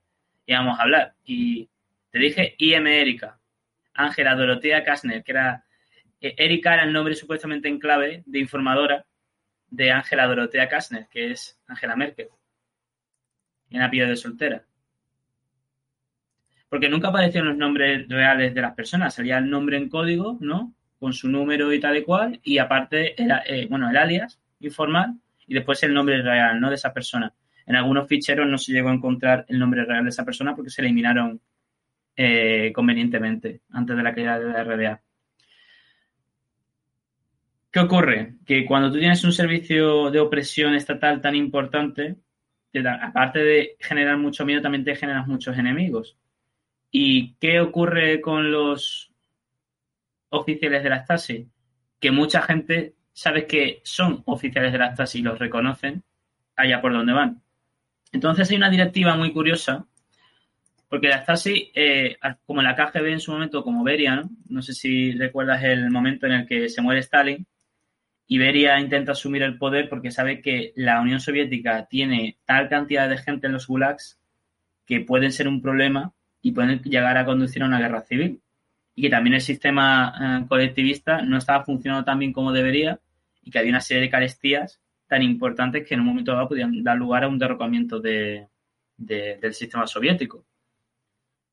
[0.46, 1.14] íbamos a hablar.
[1.24, 1.68] Y
[2.10, 3.40] te dije IM Erika.
[3.94, 5.64] Ángela Dorotea Kastner, que era.
[6.20, 9.04] Eh, Erika era el nombre supuestamente en clave de informadora
[9.68, 12.28] de Ángela Dorotea Kastner, que es Ángela Merkel.
[13.68, 14.64] En apellido de soltera.
[16.70, 19.12] Porque nunca aparecieron los nombres reales de las personas.
[19.14, 20.72] Salía el nombre en código, ¿no?
[20.98, 22.40] Con su número y tal y cual.
[22.42, 26.70] Y aparte, era, eh, bueno, el alias informal y después el nombre real, ¿no?
[26.70, 27.34] De esa persona.
[27.66, 30.70] En algunos ficheros no se llegó a encontrar el nombre real de esa persona porque
[30.70, 31.40] se eliminaron
[32.16, 35.02] eh, convenientemente antes de la caída de la RDA.
[37.70, 38.34] ¿Qué ocurre?
[38.44, 42.16] Que cuando tú tienes un servicio de opresión estatal tan importante,
[42.84, 46.16] aparte de generar mucho miedo, también te generas muchos enemigos.
[46.90, 49.12] ¿Y qué ocurre con los
[50.30, 51.48] oficiales de la Stasi?
[51.98, 56.02] Que mucha gente sabe que son oficiales de la Stasi y los reconocen
[56.56, 57.42] allá por donde van.
[58.12, 59.86] Entonces hay una directiva muy curiosa
[60.88, 64.30] porque la Stasi, eh, como la KGB en su momento, como Beria, ¿no?
[64.48, 67.46] No sé si recuerdas el momento en el que se muere Stalin
[68.26, 73.08] y Beria intenta asumir el poder porque sabe que la Unión Soviética tiene tal cantidad
[73.08, 74.20] de gente en los gulags
[74.86, 78.40] que pueden ser un problema y pueden llegar a conducir a una guerra civil.
[78.94, 83.00] Y que también el sistema eh, colectivista no estaba funcionando tan bien como debería
[83.42, 86.82] y que había una serie de carestías tan importantes que en un momento dado podían
[86.84, 88.48] dar lugar a un derrocamiento del
[89.52, 90.44] sistema soviético.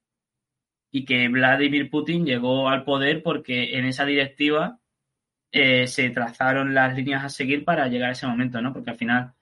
[0.92, 4.80] Y que Vladimir Putin llegó al poder porque en esa directiva
[5.52, 8.74] eh, se trazaron las líneas a seguir para llegar a ese momento, ¿no?
[8.74, 9.34] Porque al final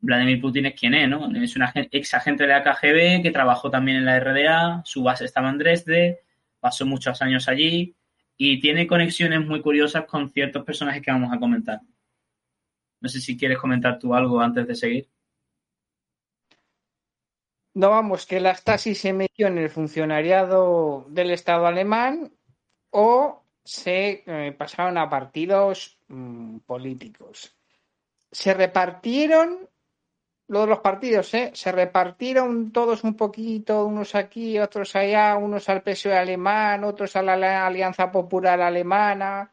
[0.00, 1.30] Vladimir Putin es quien es, ¿no?
[1.36, 5.24] Es un ex agente de la KGB que trabajó también en la RDA, su base
[5.24, 6.20] estaba en Dresde,
[6.60, 7.96] pasó muchos años allí
[8.36, 11.80] y tiene conexiones muy curiosas con ciertos personajes que vamos a comentar.
[13.00, 15.08] No sé si quieres comentar tú algo antes de seguir.
[17.74, 22.32] No, vamos, que la Stasi se metió en el funcionariado del Estado alemán
[22.90, 27.56] o se eh, pasaron a partidos mm, políticos.
[28.32, 29.68] Se repartieron,
[30.48, 31.50] lo de los partidos, ¿eh?
[31.52, 37.22] se repartieron todos un poquito, unos aquí, otros allá, unos al PSOE alemán, otros a
[37.22, 39.52] la Alianza Popular Alemana,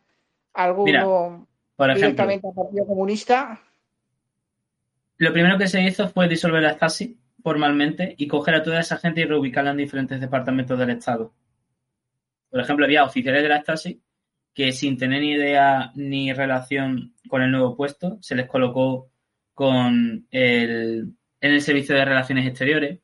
[0.54, 3.62] alguno directamente al Partido Comunista.
[5.18, 8.98] Lo primero que se hizo fue disolver la Stasi formalmente y coger a toda esa
[8.98, 11.34] gente y reubicarla en diferentes departamentos del Estado.
[12.50, 14.02] Por ejemplo, había oficiales de la Stasi
[14.54, 19.10] que sin tener ni idea ni relación con el nuevo puesto, se les colocó
[19.56, 23.00] con el, en el servicio de relaciones exteriores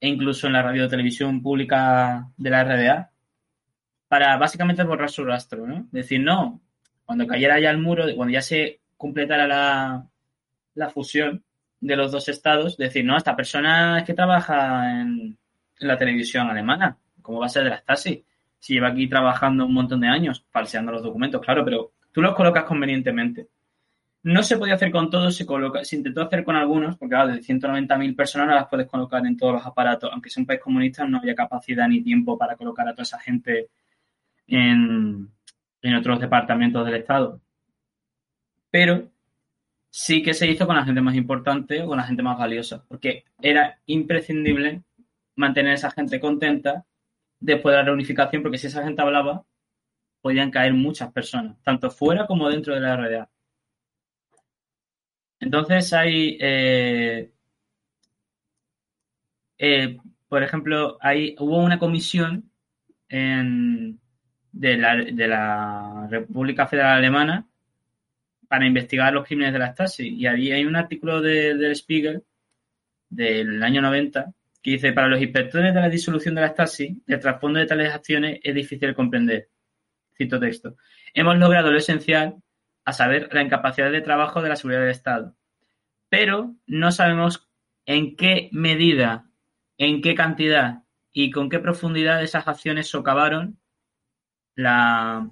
[0.00, 3.10] e incluso en la radio televisión pública de la RDA
[4.06, 5.88] para básicamente borrar su rastro, ¿no?
[5.90, 6.60] Decir, no,
[7.04, 10.06] cuando cayera ya el muro, cuando ya se completara la,
[10.74, 11.42] la fusión
[11.80, 15.38] de los dos estados, decir, no, esta persona es que trabaja en,
[15.78, 18.24] la televisión alemana, ¿cómo va a ser de la Stasi?
[18.58, 22.34] si lleva aquí trabajando un montón de años, falseando los documentos, claro, pero tú los
[22.34, 23.48] colocas convenientemente.
[24.22, 28.14] No se podía hacer con todos, se, intentó hacer con algunos, porque claro, de 190.000
[28.14, 30.10] personas no las puedes colocar en todos los aparatos.
[30.12, 33.18] Aunque sea un país comunista, no había capacidad ni tiempo para colocar a toda esa
[33.18, 33.70] gente
[34.46, 35.30] en,
[35.82, 37.40] en otros departamentos del Estado.
[38.70, 39.10] Pero
[39.90, 42.84] sí que se hizo con la gente más importante o con la gente más valiosa,
[42.88, 44.82] porque era imprescindible
[45.34, 46.84] mantener a esa gente contenta
[47.40, 49.44] después de la reunificación, porque si esa gente hablaba,
[50.20, 53.30] podían caer muchas personas, tanto fuera como dentro de la RDA.
[55.40, 57.32] Entonces hay, eh,
[59.58, 62.50] eh, por ejemplo, hay, hubo una comisión
[63.08, 67.48] de, la, República Federal Alemana
[68.48, 70.08] para investigar los crímenes de la Stasi.
[70.08, 72.22] Y ahí hay un artículo de, del Spiegel
[73.08, 74.32] del año 90
[74.62, 77.92] que dice, para los inspectores de la disolución de la Stasi, el trasfondo de tales
[77.94, 79.48] acciones es difícil de comprender.
[80.16, 80.76] Cito texto.
[81.14, 82.36] Hemos logrado lo esencial,
[82.90, 85.34] a saber, la incapacidad de trabajo de la seguridad del Estado.
[86.08, 87.48] Pero no sabemos
[87.86, 89.26] en qué medida,
[89.78, 93.58] en qué cantidad y con qué profundidad esas acciones socavaron
[94.54, 95.30] la,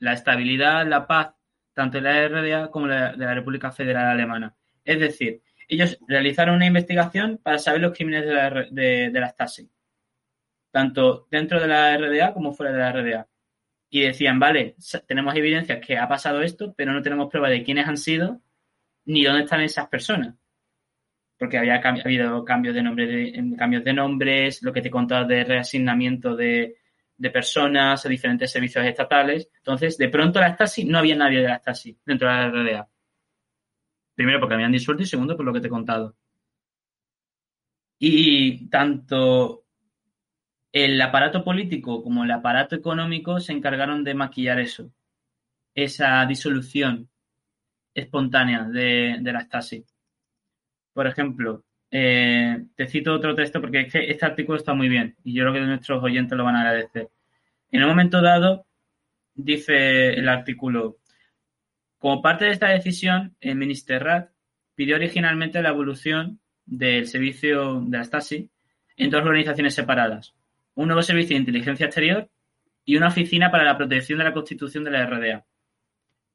[0.00, 1.34] estabilidad, la paz,
[1.74, 4.54] tanto de la RDA como de la República Federal Alemana.
[4.84, 9.70] Es decir, ellos realizaron una investigación para saber los crímenes de la, de, la Stasi,
[10.70, 13.28] tanto dentro de la RDA como fuera de la RDA.
[13.90, 14.76] Y decían, vale,
[15.06, 18.40] tenemos evidencias que ha pasado esto, pero no tenemos prueba de quiénes han sido
[19.04, 20.36] ni dónde están esas personas.
[21.36, 26.36] Porque había habido cambios de, nombre cambios de nombres, lo que te contaba de reasignamiento
[26.36, 26.76] de,
[27.20, 29.50] de personas a diferentes servicios estatales.
[29.56, 32.88] Entonces, de pronto la Stasi, no había nadie de la Stasi dentro de la RDA.
[34.14, 36.16] Primero porque habían disuelto y segundo por lo que te he contado.
[37.98, 39.66] Y tanto
[40.72, 44.90] el aparato político como el aparato económico se encargaron de maquillar eso,
[45.74, 47.08] esa disolución
[47.94, 49.84] espontánea de, la Stasi.
[50.92, 55.16] por ejemplo, eh, te cito otro texto porque es que este artículo está muy bien
[55.24, 57.08] y yo creo que nuestros oyentes lo van a agradecer.
[57.72, 58.66] En un momento dado,
[59.34, 60.98] dice el artículo,
[61.98, 64.30] como parte de esta decisión, el Ministerrat
[64.74, 68.50] pidió originalmente la evolución del servicio de la Stasi
[68.96, 70.34] en dos organizaciones separadas,
[70.80, 72.30] un nuevo servicio de inteligencia exterior
[72.86, 75.44] y una oficina para la protección de la constitución de la RDA,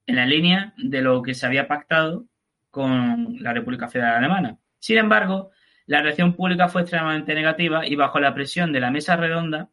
[0.06, 2.28] en la línea de lo que se había pactado
[2.70, 4.60] con la República Federal Alemana.
[4.78, 5.50] Sin embargo,
[5.88, 9.72] la reacción pública fue extremadamente negativa y bajo la presión de la mesa redonda,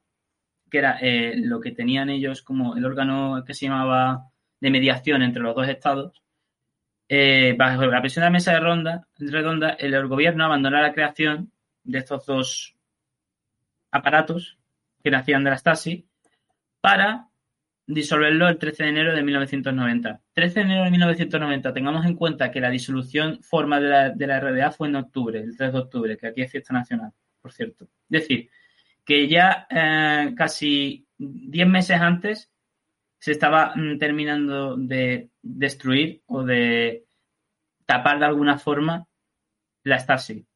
[0.70, 5.22] que era eh, lo que tenían ellos como el órgano que se llamaba de mediación
[5.22, 6.22] entre los dos estados,
[7.10, 11.52] eh, bajo la presión de la mesa de ronda, redonda, el gobierno abandonó la creación
[11.84, 12.74] de estos dos
[13.90, 14.56] aparatos
[15.02, 16.08] que nacían de la Stasi
[16.80, 17.28] para
[17.86, 20.20] disolverlo el 13 de enero de 1990.
[20.32, 24.26] 13 de enero de 1990, tengamos en cuenta que la disolución formal de la, de
[24.26, 27.52] la RDA fue en octubre, el 3 de octubre, que aquí es fiesta nacional, por
[27.52, 27.84] cierto.
[28.10, 28.50] Es decir,
[29.04, 32.50] que ya eh, casi 10 meses antes
[33.18, 37.04] se estaba mm, terminando de destruir o de
[37.86, 39.06] tapar de alguna forma
[39.84, 40.46] la Stasi,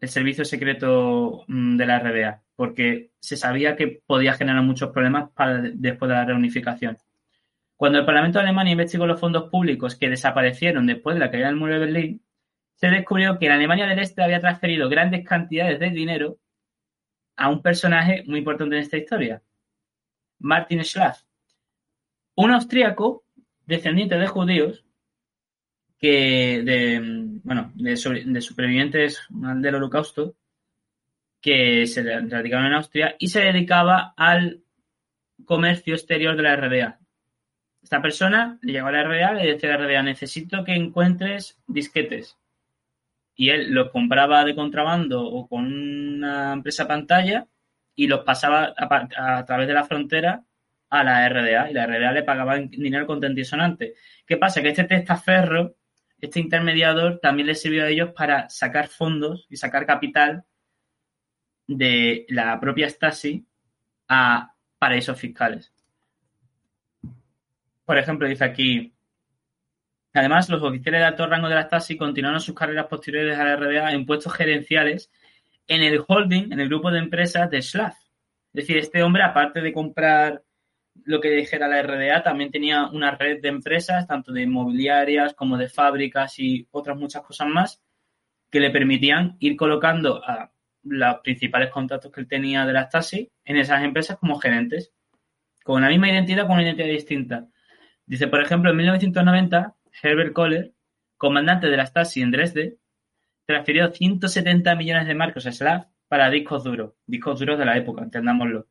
[0.00, 5.30] el servicio secreto mm, de la RDA porque se sabía que podía generar muchos problemas
[5.74, 6.96] después de la reunificación.
[7.76, 11.56] Cuando el Parlamento alemán investigó los fondos públicos que desaparecieron después de la caída del
[11.56, 12.22] muro de Berlín,
[12.74, 16.38] se descubrió que la Alemania del Este había transferido grandes cantidades de dinero
[17.36, 19.42] a un personaje muy importante en esta historia,
[20.38, 21.22] Martin Schlaff,
[22.34, 23.24] un austríaco
[23.66, 24.84] descendiente de judíos
[25.98, 30.34] que de, bueno, de supervivientes del holocausto
[31.46, 34.64] que se radicaron en Austria y se dedicaba al
[35.44, 36.98] comercio exterior de la RDA.
[37.80, 40.74] Esta persona le llegó a la RDA y le decía a la RDA, necesito que
[40.74, 42.36] encuentres disquetes.
[43.36, 47.46] Y él los compraba de contrabando o con una empresa pantalla
[47.94, 50.42] y los pasaba a, través de la frontera
[50.90, 53.94] a la RDA y la RDA le pagaba dinero contento y sonante.
[54.26, 54.62] ¿Qué pasa?
[54.62, 55.76] Que este testaferro,
[56.20, 60.44] este intermediador, también le sirvió a ellos para sacar fondos y sacar capital
[61.66, 63.44] de la propia Stasi
[64.08, 65.72] a paraísos fiscales.
[67.84, 68.92] Por ejemplo, dice aquí,
[70.12, 73.56] además los oficiales de alto rango de la Stasi continuaron sus carreras posteriores a la
[73.56, 75.10] RDA en puestos gerenciales
[75.68, 77.96] en el holding, en el grupo de empresas de Schlaf.
[77.96, 80.42] Es decir, este hombre, aparte de comprar
[81.04, 85.58] lo que dijera la RDA, también tenía una red de empresas, tanto de inmobiliarias como
[85.58, 87.82] de fábricas y otras muchas cosas más,
[88.50, 90.50] que le permitían ir colocando a
[90.88, 94.92] los principales contactos que él tenía de la Stasi en esas empresas como gerentes,
[95.64, 97.48] con la misma identidad, con una identidad distinta.
[98.06, 100.72] Dice, por ejemplo, en 1990, Herbert Kohler,
[101.16, 102.76] comandante de la Stasi en Dresde,
[103.46, 108.02] transfirió 170 millones de marcos a Slav para discos duros, discos duros de la época,
[108.02, 108.66] entendámoslo.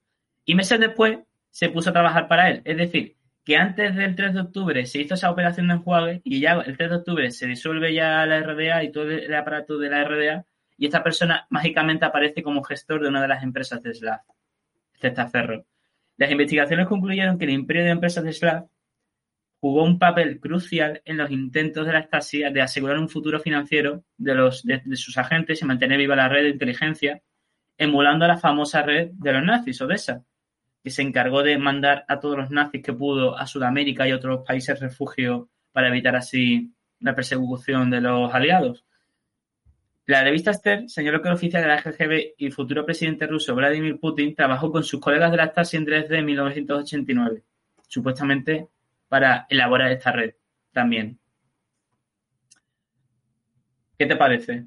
[0.46, 2.62] Y meses después se puso a trabajar para él.
[2.66, 6.42] Es decir, que antes del 3 de octubre se hizo esa operación de enjuague y
[6.42, 9.90] ya el 3 de octubre se disuelve ya la RDA y todo el aparato de
[9.90, 10.46] la RDA
[10.78, 14.22] y esta persona mágicamente aparece como gestor de una de las empresas de Slav,
[15.32, 15.66] Ferro.
[16.18, 18.68] Las investigaciones concluyeron que el imperio de empresas de Slav
[19.60, 24.04] jugó un papel crucial en los intentos de la Stasi de asegurar un futuro financiero
[24.18, 27.22] de, los, de, sus agentes y mantener viva la red de inteligencia,
[27.78, 30.24] emulando a la famosa red de los nazis, Odessa,
[30.84, 34.46] que se encargó de mandar a todos los nazis que pudo a Sudamérica y otros
[34.46, 38.86] países refugio para evitar así la persecución de los aliados.
[40.08, 44.00] La revista Stern señaló que el oficial de la KGB y futuro presidente ruso Vladimir
[44.00, 47.44] Putin trabajó con sus colegas de la Stasi en Dresde en 1989,
[47.88, 48.70] supuestamente
[49.08, 50.36] para elaborar esta red
[50.72, 51.20] también.
[53.98, 54.66] ¿Qué te parece?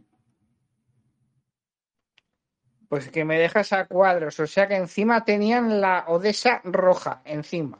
[2.88, 7.78] Pues que me dejas a cuadros, o sea que encima tenían la Odessa roja, encima.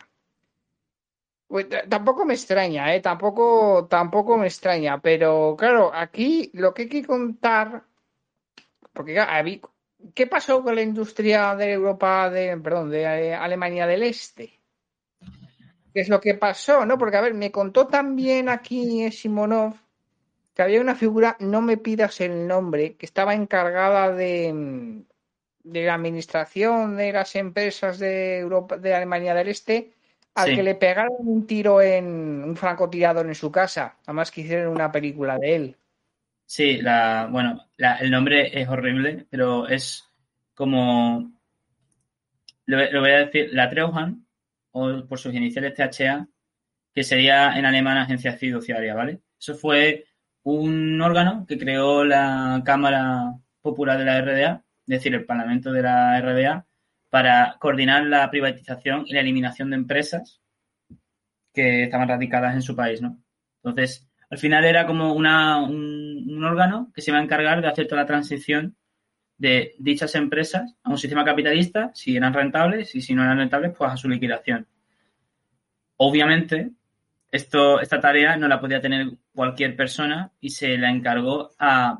[1.49, 3.01] Pues, tampoco me extraña, ¿eh?
[3.01, 7.85] Tampoco, tampoco me extraña, pero claro, aquí lo que hay que contar,
[8.93, 9.17] porque
[10.15, 14.61] ¿qué pasó con la industria de Europa, de, perdón, de eh, Alemania del Este?
[15.95, 16.99] ¿Qué es lo que pasó, no?
[16.99, 19.75] Porque, a ver, me contó también aquí Simonov
[20.55, 25.05] que había una figura, no me pidas el nombre, que estaba encargada de,
[25.63, 29.93] de la administración de las empresas de Europa, de Alemania del Este,
[30.43, 33.97] al que le pegaron un tiro en un francotirador en su casa.
[34.05, 35.77] Además que hicieron una película de él.
[36.47, 40.09] Sí, la, bueno, el nombre es horrible, pero es
[40.55, 41.31] como,
[42.65, 44.27] lo, voy a decir, la Treuhan,
[44.71, 46.27] o por sus iniciales THA,
[46.95, 49.21] que sería en alemán agencia fiduciaria, ¿vale?
[49.39, 50.07] Eso fue
[50.43, 55.83] un órgano que creó la Cámara Popular de la RDA, es decir, el Parlamento de
[55.83, 56.67] la RDA,
[57.11, 60.41] para coordinar la privatización y la eliminación de empresas
[61.53, 63.19] que estaban radicadas en su país, ¿no?
[63.63, 67.89] Entonces, al final era como una, un, órgano que se iba a encargar de hacer
[67.89, 68.77] toda la transición
[69.37, 73.75] de dichas empresas a un sistema capitalista, si eran rentables y si no eran rentables,
[73.77, 74.67] pues a su liquidación.
[75.97, 76.71] Obviamente,
[77.31, 81.99] esto, esta tarea no la podía tener cualquier persona y se la encargó a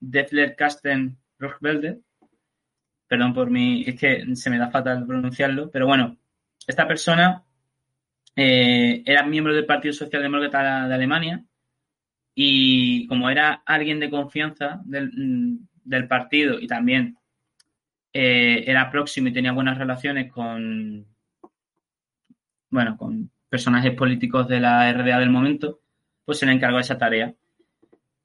[0.00, 2.00] Defler Kasten Rochbelde.
[3.12, 6.16] Perdón por mi, es que se me da fatal pronunciarlo, pero bueno,
[6.66, 7.44] esta persona
[8.34, 11.44] eh, era miembro del Partido Socialdemócrata de Alemania
[12.34, 15.58] y como era alguien de confianza del,
[16.08, 17.18] partido y también
[18.14, 21.06] eh, era próximo y tenía buenas relaciones con,
[22.70, 25.80] bueno, con personajes políticos de la RDA del momento,
[26.24, 27.34] pues se le encargó esa tarea.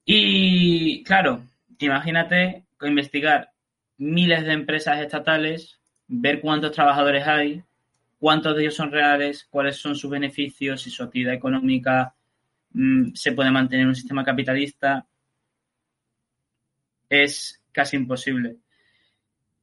[0.05, 1.43] Y claro,
[1.77, 3.51] imagínate investigar
[3.97, 7.63] miles de empresas estatales, ver cuántos trabajadores hay,
[8.19, 12.15] cuántos de ellos son reales, cuáles son sus beneficios, si su actividad económica
[12.71, 15.05] mm, se puede mantener en un sistema capitalista,
[17.09, 18.57] es casi imposible.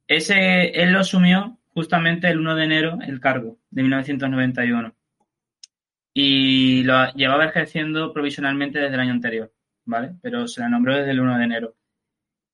[0.07, 4.95] Ese, él lo asumió justamente el 1 de enero el cargo de 1991
[6.13, 9.53] y lo llevaba ejerciendo provisionalmente desde el año anterior,
[9.85, 10.15] ¿vale?
[10.23, 11.75] Pero se la nombró desde el 1 de enero.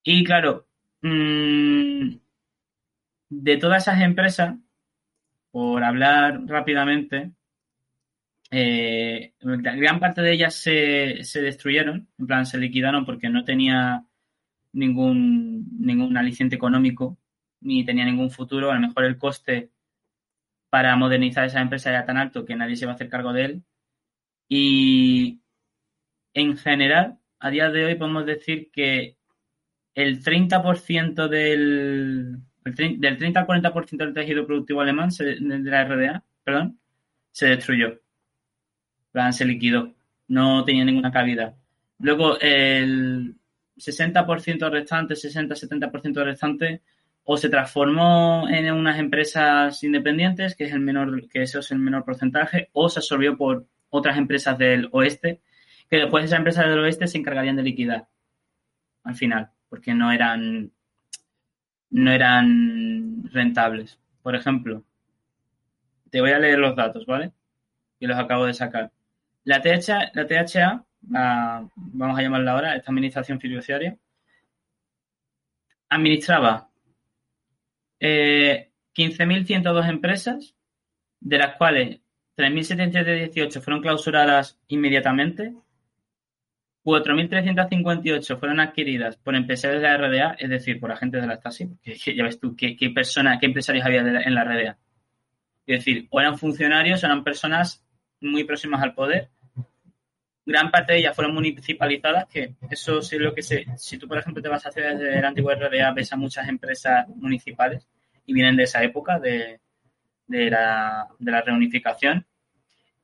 [0.02, 0.69] Y claro,
[1.02, 2.18] mm,
[3.30, 4.56] de todas esas empresas,
[5.50, 7.32] por hablar rápidamente,
[8.50, 14.04] eh, gran parte de ellas se, se, destruyeron, en plan se liquidaron porque no tenía
[14.72, 17.18] ningún, ningún aliciente económico
[17.60, 18.70] ni tenía ningún futuro.
[18.70, 19.70] A lo mejor el coste
[20.70, 23.44] para modernizar esa empresa era tan alto que nadie se va a hacer cargo de
[23.44, 23.64] él.
[24.48, 25.40] Y
[26.34, 29.16] en general, a día de hoy podemos decir que
[29.94, 36.78] el 30% del, del 30 al 40% del tejido productivo alemán de la RDA, perdón,
[37.32, 38.00] se destruyó.
[39.32, 39.94] Se liquidó.
[40.28, 41.56] No tenía ninguna cabida.
[41.98, 43.34] Luego, el
[43.76, 46.82] 60% restante, 60-70% restante,
[47.24, 51.78] o se transformó en unas empresas independientes, que es el menor, que eso es el
[51.78, 55.40] menor porcentaje, o se absorbió por otras empresas del oeste,
[55.88, 58.08] que después esas empresas del oeste se encargarían de liquidar
[59.04, 60.70] al final, porque no eran
[61.88, 63.98] no eran rentables.
[64.22, 64.84] Por ejemplo,
[66.10, 67.32] te voy a leer los datos, ¿vale?
[67.98, 68.92] Y los acabo de sacar.
[69.44, 73.96] La THA, la THA vamos a llamarla ahora, esta administración fiduciaria,
[75.88, 76.68] administraba
[77.98, 80.54] eh, 15.102 empresas,
[81.20, 82.00] de las cuales
[82.36, 85.54] 3.718 fueron clausuradas inmediatamente
[86.84, 91.66] 4.358 fueron adquiridas por empresarios de la RDA, es decir, por agentes de la Stasi,
[91.66, 94.78] porque ya ves tú qué, personas, qué empresarios había en la RDA.
[95.66, 97.84] Es decir, o eran funcionarios o eran personas
[98.20, 99.28] muy próximas al poder.
[100.46, 103.66] Gran parte de ellas fueron municipalizadas, que eso es lo que se...
[103.76, 106.48] Si tú, por ejemplo, te vas a hacer desde la antigua RDA, ves a muchas
[106.48, 107.86] empresas municipales
[108.24, 109.60] y vienen de esa época, de,
[110.26, 112.26] de, la, de la reunificación.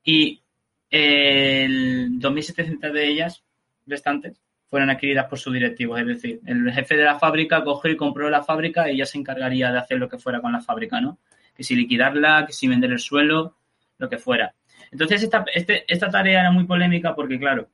[0.03, 0.41] Y
[0.89, 3.43] el 2.700 de ellas
[3.87, 5.99] restantes fueron adquiridas por sus directivos.
[5.99, 9.17] Es decir, el jefe de la fábrica cogió y compró la fábrica y ella se
[9.17, 11.19] encargaría de hacer lo que fuera con la fábrica, ¿no?
[11.55, 13.55] Que si liquidarla, que si vender el suelo,
[13.97, 14.53] lo que fuera.
[14.91, 17.69] Entonces, esta, este, esta tarea era muy polémica porque, claro,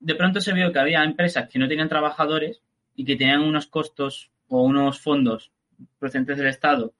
[0.00, 2.62] de pronto se vio que había empresas que no tenían trabajadores
[2.94, 5.52] y que tenían unos costos o unos fondos
[5.98, 6.94] procedentes del Estado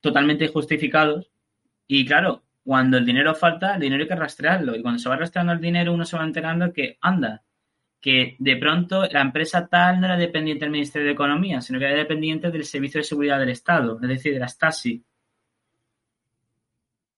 [0.00, 1.30] totalmente justificados.
[1.86, 4.76] Y claro, cuando el dinero falta, el dinero hay que rastrearlo.
[4.76, 7.42] Y cuando se va rastreando el dinero, uno se va enterando que, anda,
[8.00, 11.86] que de pronto la empresa tal no era dependiente del Ministerio de Economía, sino que
[11.86, 15.04] era dependiente del Servicio de Seguridad del Estado, es decir, de la Stasi.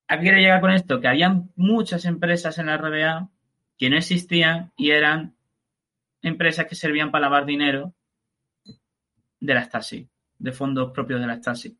[0.09, 1.01] ¿A qué quiere llegar con esto?
[1.01, 3.31] Que había muchas empresas en la RBA
[3.79, 5.35] que no existían y eran
[6.23, 7.95] empresas que servían para lavar dinero
[9.41, 11.77] de la Stasi, de fondos propios de la Stasi.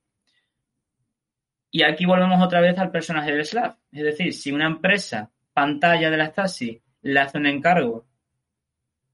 [1.75, 3.77] Y aquí volvemos otra vez al personaje del Slav.
[3.91, 8.07] Es decir, si una empresa pantalla de la Stasi le hace un encargo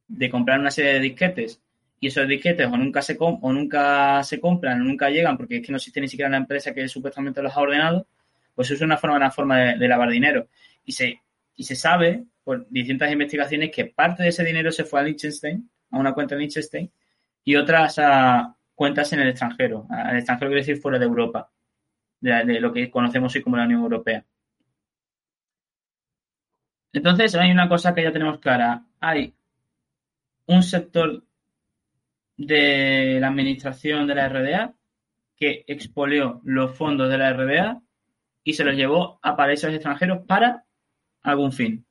[0.06, 1.62] de comprar una serie de disquetes
[2.00, 5.66] y esos disquetes o nunca se, o nunca se compran o nunca llegan porque es
[5.66, 8.06] que no existe ni siquiera la empresa que supuestamente los ha ordenado,
[8.54, 10.48] pues eso es una forma, una forma de, lavar dinero.
[10.84, 11.18] Y se,
[11.56, 15.70] y se sabe por distintas investigaciones que parte de ese dinero se fue a Liechtenstein,
[15.92, 16.92] a una cuenta de Liechtenstein,
[17.42, 19.86] y otras a cuentas en el extranjero.
[19.88, 21.50] Al extranjero quiere decir fuera de Europa
[22.20, 24.24] de, lo que conocemos hoy como la Unión Europea.
[26.92, 28.84] Entonces, hay una cosa que ya tenemos clara.
[29.00, 29.34] Hay
[30.46, 31.22] un sector
[32.36, 34.74] de la administración de la RDA
[35.36, 37.80] que expolió los fondos de la RDA
[38.42, 40.64] y se los llevó a países extranjeros para
[41.22, 41.86] algún fin.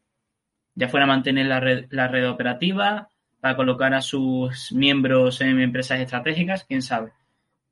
[0.76, 3.10] Ya fuera mantener la red, la red operativa,
[3.40, 7.14] para colocar a sus miembros en empresas estratégicas, quién sabe.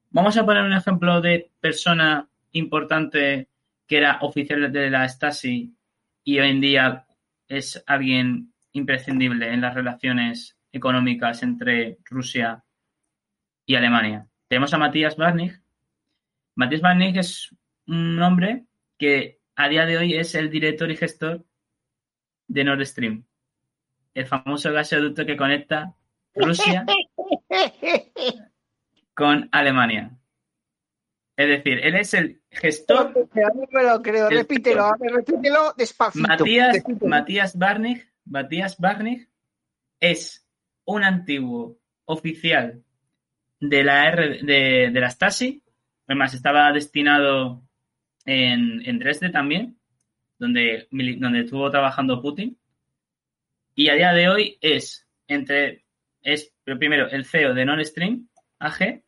[0.09, 3.49] Vamos a poner un ejemplo de persona importante
[3.87, 5.75] que era oficial de la Stasi
[6.23, 7.07] y hoy en día
[7.47, 12.63] es alguien imprescindible en las relaciones económicas entre Rusia
[13.65, 14.27] y Alemania.
[14.47, 15.61] Tenemos a Matías Barnig.
[16.55, 17.55] Matías Barnig es
[17.87, 18.65] un hombre
[18.97, 21.45] que a día de hoy es el director y gestor
[22.47, 23.25] de Nord Stream,
[24.13, 25.93] el famoso gasoducto que conecta
[26.35, 26.85] Rusia
[29.13, 30.16] con Alemania.
[31.37, 33.13] Es decir, él es el gestor.
[33.13, 36.27] No me lo creo, repítelo, repítelo despacito.
[36.27, 39.29] Matías, Matías Barnig, Matías Barnig
[39.99, 40.45] es
[40.85, 42.83] un antiguo oficial
[43.59, 45.63] de la R, de, de la Stasi,
[46.07, 47.61] además estaba destinado
[48.25, 49.77] en, en Dresde también,
[50.39, 52.57] donde, donde estuvo trabajando Putin,
[53.75, 55.85] y a día de hoy es entre
[56.23, 58.27] es primero el CEO de Nord Stream
[58.59, 59.03] AG,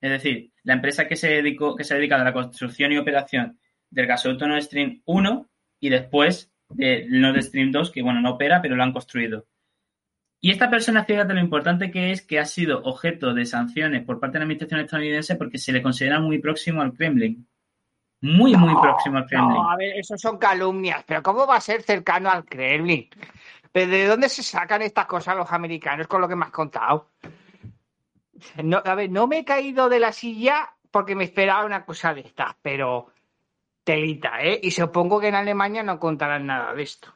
[0.00, 3.58] es decir, la empresa que se dedicó que se dedica a la construcción y operación
[3.90, 5.50] del gasoducto Nord Stream 1
[5.80, 9.46] y después del Nord Stream 2, que bueno, no opera, pero lo han construido.
[10.42, 14.18] Y esta persona, fíjate lo importante que es que ha sido objeto de sanciones por
[14.18, 17.46] parte de la administración estadounidense porque se le considera muy próximo al Kremlin.
[18.22, 19.56] Muy, muy próximo al Kremlin.
[19.56, 23.08] No, a ver, eso son calumnias, pero ¿cómo va a ser cercano al Kremlin?
[23.72, 27.10] ¿Pero ¿De dónde se sacan estas cosas los americanos con lo que me has contado?
[28.62, 32.14] No, a ver, no me he caído de la silla porque me esperaba una cosa
[32.14, 33.12] de estas, pero
[33.84, 34.60] telita, ¿eh?
[34.62, 37.14] Y supongo que en Alemania no contarán nada de esto.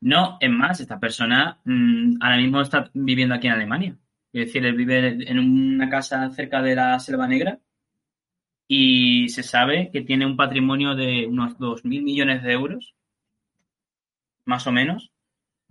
[0.00, 3.96] No, es más, esta persona mmm, ahora mismo está viviendo aquí en Alemania.
[4.32, 7.58] Es decir, él vive en una casa cerca de la Selva Negra
[8.66, 12.94] y se sabe que tiene un patrimonio de unos 2.000 millones de euros,
[14.44, 15.13] más o menos.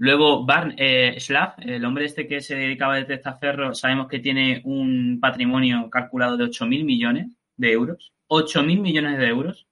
[0.04, 4.62] Luego, Barn eh, Schlaf, el hombre este que se dedicaba a testaferro, sabemos que tiene
[4.66, 8.12] un patrimonio calculado de 8.000 millones de euros.
[8.28, 9.66] 8.000 millones de euros,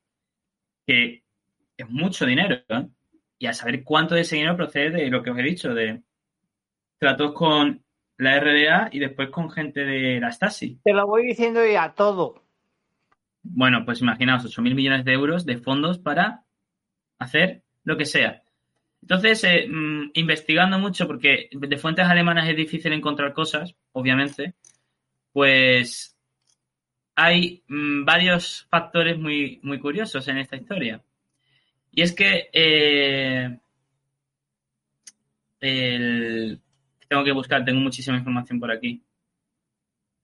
[0.88, 1.24] que
[1.76, 2.88] es mucho dinero, ¿eh?
[3.40, 6.02] y a saber cuánto de ese dinero procede de lo que os he dicho, de
[6.98, 7.84] tratos con
[8.16, 10.80] la RDA y después con gente de la Stasi.
[10.82, 12.42] Te lo voy diciendo ya todo.
[13.44, 16.46] Bueno, pues imaginaos, 8.000 millones de euros de fondos para
[17.20, 18.41] hacer lo que sea.
[19.02, 24.54] Entonces, eh, mmm, investigando mucho, porque de fuentes alemanas es difícil encontrar cosas, obviamente,
[25.34, 26.16] pues
[27.16, 31.04] hay mmm, varios factores muy, muy curiosos en esta historia.
[31.92, 33.58] Y es que eh,
[37.08, 39.04] tengo que buscar, tengo muchísima información por aquí.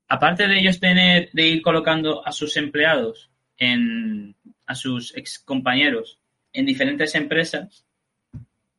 [0.07, 6.19] Aparte de ellos tener, de ir colocando a sus empleados, en, a sus ex compañeros
[6.53, 7.86] en diferentes empresas,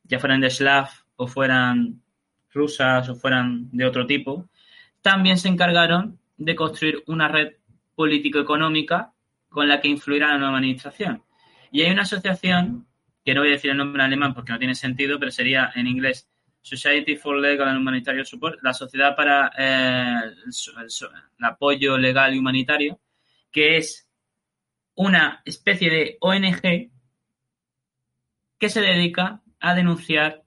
[0.09, 2.03] ya fueran de Slav o fueran
[2.51, 4.49] rusas o fueran de otro tipo,
[5.03, 7.55] también se encargaron de construir una red
[7.95, 9.13] político-económica
[9.49, 11.23] con la que influirá la nueva administración.
[11.71, 12.87] Y hay una asociación,
[13.25, 15.71] que no voy a decir el nombre en alemán porque no tiene sentido, pero sería
[15.75, 16.29] en inglés
[16.63, 23.01] Society for Legal and Humanitarian Support, la Sociedad para eh, el, Apoyo Legal y Humanitario,
[23.51, 24.09] que es
[24.95, 26.91] una especie de ONG
[28.59, 30.43] que se dedica a denunciar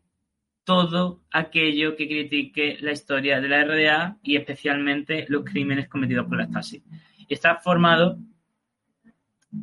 [0.63, 6.37] todo aquello que critique la historia de la RDA y especialmente los crímenes cometidos por
[6.37, 6.83] la Stasi.
[7.27, 8.17] Está formado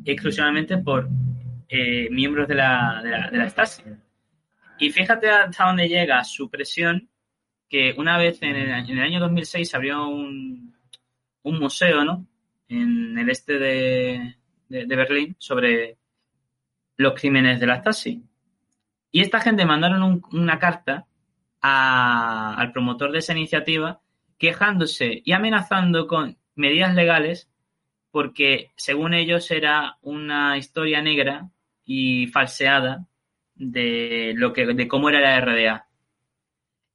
[0.05, 1.09] exclusivamente por
[1.68, 3.82] eh, miembros de la, de, la, de Stasi.
[4.78, 7.09] Y fíjate hasta dónde llega su presión,
[7.68, 10.74] que una vez en el, en el año 2006 se abrió un,
[11.42, 12.26] un, museo, ¿no?
[12.68, 14.36] En el este de,
[14.68, 15.96] de, de, Berlín sobre
[16.96, 18.22] los crímenes de la Stasi.
[19.11, 21.06] Y esta gente mandaron un, una carta
[21.61, 24.00] al promotor de esa iniciativa
[24.38, 27.50] quejándose y amenazando con medidas legales
[28.11, 31.50] porque según ellos era una historia negra
[31.84, 33.06] y falseada
[33.54, 35.88] de lo que de cómo era la RDA.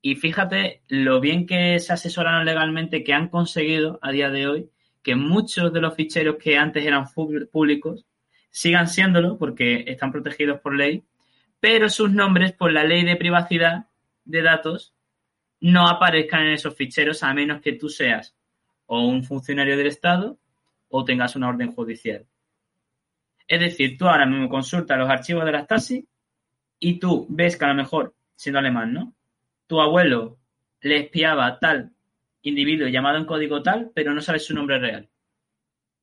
[0.02, 4.70] Y fíjate lo bien que se asesoraron legalmente que han conseguido a día de hoy
[5.02, 7.06] que muchos de los ficheros que antes eran
[7.52, 8.06] públicos
[8.50, 11.04] sigan siéndolo porque están protegidos por ley,
[11.64, 13.88] pero sus nombres por la ley de privacidad
[14.26, 14.94] de datos
[15.62, 18.36] no aparezcan en esos ficheros a menos que tú seas
[18.86, 20.38] o un funcionario del Estado
[20.90, 22.28] o tengas una orden judicial.
[23.48, 26.06] Es decir, tú ahora mismo consultas los archivos de la Stasi
[26.80, 29.16] y tú ves que a lo mejor siendo alemán, ¿no?
[29.66, 30.40] Tu abuelo
[30.82, 31.94] le espiaba a tal
[32.42, 35.10] individuo llamado en código tal, pero no sabes su nombre real.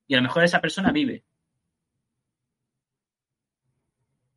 [0.07, 1.23] Y a lo mejor esa persona vive.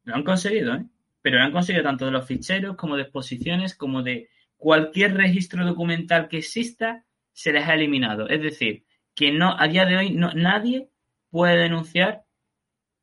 [0.03, 0.85] Lo han conseguido, ¿eh?
[1.23, 5.65] Pero lo han conseguido tanto de los ficheros como de exposiciones, como de cualquier registro
[5.65, 8.29] documental que exista, se les ha eliminado.
[8.29, 10.89] Es decir, que no, a día de hoy no, nadie
[11.31, 12.25] puede denunciar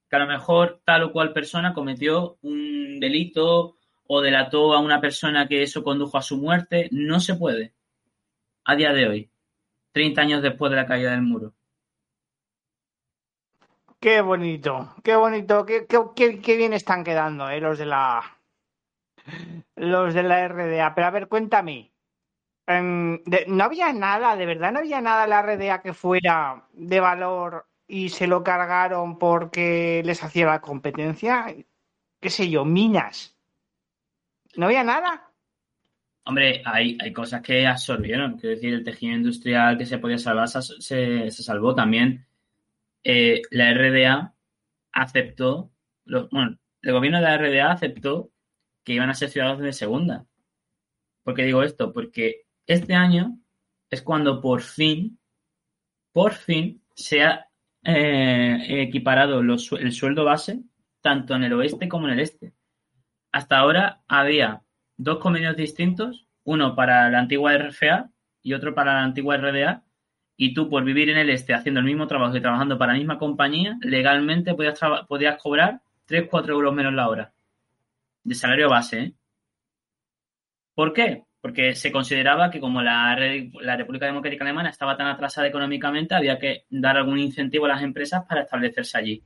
[0.09, 5.01] que a lo mejor tal o cual persona cometió un delito o delató a una
[5.01, 6.89] persona que eso condujo a su muerte.
[6.93, 7.75] No se puede.
[8.65, 9.31] A día de hoy.
[9.93, 11.55] 30 años después de la caída del muro.
[14.01, 18.23] Qué bonito, qué bonito, qué, qué, qué bien están quedando eh, los de la
[19.77, 20.95] los de la RDA.
[20.95, 21.93] Pero a ver, cuéntame.
[22.67, 27.01] Em, ¿No había nada, de verdad no había nada en la RDA que fuera de
[27.01, 31.55] valor y se lo cargaron porque les hacía la competencia?
[32.21, 32.65] ¿Qué sé yo?
[32.65, 33.37] Minas.
[34.57, 35.31] ¿No había nada?
[36.25, 38.39] Hombre, hay, hay cosas que absorbieron.
[38.39, 40.81] Quiero decir, el tejido industrial que se podía salvar se,
[41.31, 42.27] se salvó también
[43.05, 44.35] eh, la RDA
[44.93, 45.73] aceptó,
[46.05, 48.31] bueno, el gobierno de la RDA aceptó
[48.85, 50.27] que iban a ser ciudadanos de segunda.
[51.23, 51.93] ¿Por qué digo esto?
[51.93, 53.39] Porque este año
[53.91, 55.19] es cuando por fin,
[56.13, 57.49] por fin, se ha
[57.85, 60.63] eh, equiparado el sueldo base
[61.01, 62.53] tanto en el oeste como en el este.
[63.33, 64.63] Hasta ahora había
[64.97, 68.11] dos convenios distintos, uno para la antigua RFA
[68.43, 69.85] y otro para la antigua RDA,
[70.43, 72.99] y tú por vivir en el este haciendo el mismo trabajo y trabajando para la
[72.99, 77.35] misma compañía, legalmente podías, cobrar 3-4 euros menos la hora
[78.25, 79.01] de salario base.
[79.01, 79.13] ¿eh?
[80.75, 81.25] ¿Por qué?
[81.43, 83.15] Porque se consideraba que como la,
[83.61, 87.83] la República Democrática Alemana estaba tan atrasada económicamente, había que dar algún incentivo a las
[87.83, 89.23] empresas para establecerse allí.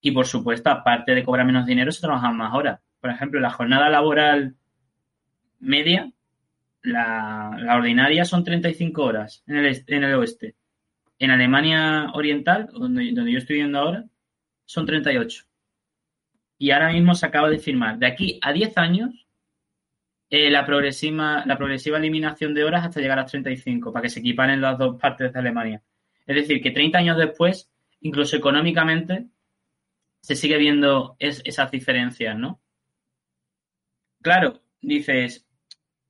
[0.00, 2.80] Y por supuesto, aparte de cobrar menos dinero, se trabajan más horas.
[3.00, 4.56] Por ejemplo, la jornada laboral
[5.60, 6.10] media
[6.82, 10.56] la, ordinaria son 35 horas en el, en el oeste.
[11.18, 14.04] En Alemania Oriental, donde, yo estoy viviendo ahora,
[14.64, 15.44] son 38.
[16.58, 17.98] Y ahora mismo se acaba de firmar.
[17.98, 19.26] De aquí a 10 años,
[20.30, 24.20] eh, la, progresiva, la progresiva eliminación de horas hasta llegar a 35, para que se
[24.20, 25.82] equiparen las dos partes de Alemania.
[26.26, 27.70] Es decir, que 30 años después,
[28.00, 29.26] incluso económicamente,
[30.20, 32.60] se sigue viendo esas diferencias, ¿no?
[34.22, 35.46] Claro, dices,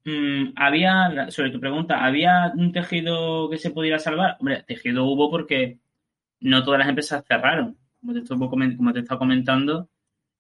[0.05, 4.37] Mm, había, sobre tu pregunta, ¿había un tejido que se pudiera salvar?
[4.41, 5.79] Hombre, tejido hubo porque
[6.41, 7.79] no todas las empresas cerraron.
[8.01, 9.91] Como te, como estaba comentando,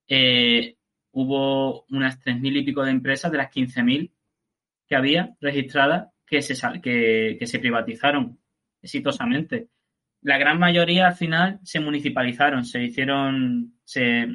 [0.08, 0.76] eh,
[1.12, 4.10] hubo unas 3.000 y pico de empresas de las 15.000
[4.88, 8.38] que había registradas que se, que, que se privatizaron
[8.82, 9.68] exitosamente.
[10.22, 14.28] La gran mayoría al final se municipalizaron, se hicieron, se,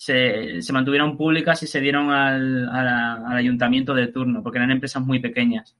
[0.00, 5.18] se, mantuvieron públicas y se dieron al, al, ayuntamiento de turno, porque eran empresas muy
[5.18, 5.76] pequeñas.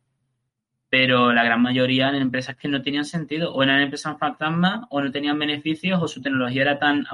[0.90, 5.00] Pero la gran mayoría eran empresas que no tenían sentido, o eran empresas fantasma, o
[5.00, 7.06] no tenían beneficios, o su tecnología era tan,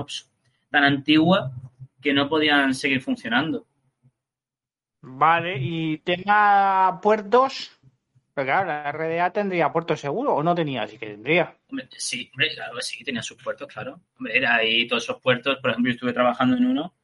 [0.68, 1.52] tan antigua
[2.02, 3.68] que no podían seguir funcionando.
[5.00, 7.75] Vale, ¿y tenga puertos?
[8.36, 11.56] Pero claro, la RDA tendría puertos seguro o no tenía, así que tendría.
[11.96, 14.02] sí, hombre, claro que sí, tenía sus puertos, claro.
[14.18, 16.94] Hombre, era ahí todos esos puertos, por ejemplo, yo estuve trabajando en uno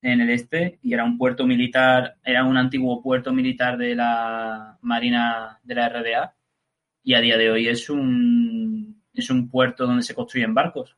[0.00, 4.78] en el este y era un puerto militar, era un antiguo puerto militar de la
[4.80, 6.34] Marina de la RDA
[7.04, 10.96] y a día de hoy es un, es un puerto donde se construyen barcos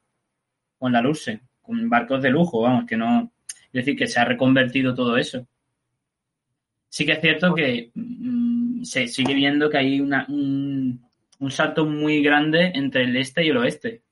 [0.78, 4.24] con la Lurse, con barcos de lujo, vamos, que no, es decir, que se ha
[4.24, 5.44] reconvertido todo eso.
[6.88, 8.53] Sí que es cierto que mm,
[8.84, 11.04] se sigue viendo que hay una, un,
[11.38, 14.02] un salto muy grande entre el este y el oeste,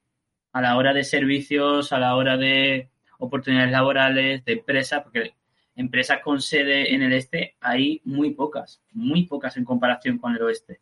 [0.52, 5.34] a la hora de servicios, a la hora de oportunidades laborales, de empresas, porque
[5.76, 10.42] empresas con sede en el este hay muy pocas, muy pocas en comparación con el
[10.42, 10.80] oeste.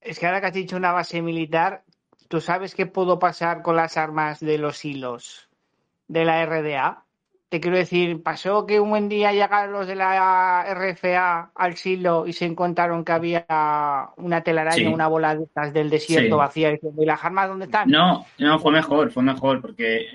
[0.00, 1.84] Es que ahora que has dicho una base militar,
[2.28, 5.48] ¿tú sabes qué pudo pasar con las armas de los hilos
[6.08, 7.03] de la RDA?
[7.48, 12.26] Te quiero decir, pasó que un buen día llegaron los de la RFA al silo
[12.26, 13.46] y se encontraron que había
[14.16, 16.72] una telaraña, una bola de estas del desierto vacía.
[16.72, 17.88] ¿Y las armas dónde están?
[17.88, 20.06] No, no, fue mejor, fue mejor, porque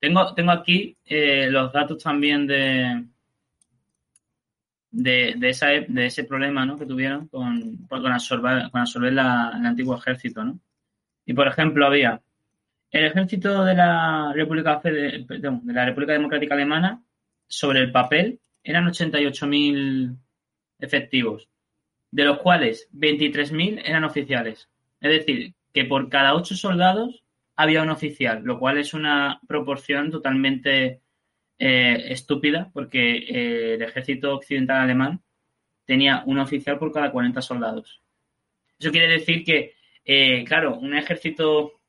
[0.00, 3.04] tengo, tengo aquí eh, los datos también de,
[4.90, 6.78] de, de, de ese problema ¿no?
[6.78, 10.42] que tuvieron con, con absorber, con absorber la, el antiguo ejército.
[10.44, 10.58] ¿no?
[11.24, 12.20] Y, por ejemplo, había
[12.92, 15.26] el ejército de la República, de
[15.64, 17.02] la República Democrática Alemana,
[17.48, 20.16] sobre el papel, eran 88.000
[20.78, 21.48] efectivos,
[22.10, 24.68] de los cuales 23.000 eran oficiales.
[25.00, 27.24] Es decir, que por cada ocho soldados
[27.56, 31.00] había un oficial, lo cual es una proporción totalmente
[31.58, 35.22] eh, estúpida porque eh, el ejército occidental alemán
[35.84, 38.02] tenía un oficial por cada 40 soldados.
[38.78, 39.74] Eso quiere decir que,
[40.04, 41.81] eh, claro, un ejército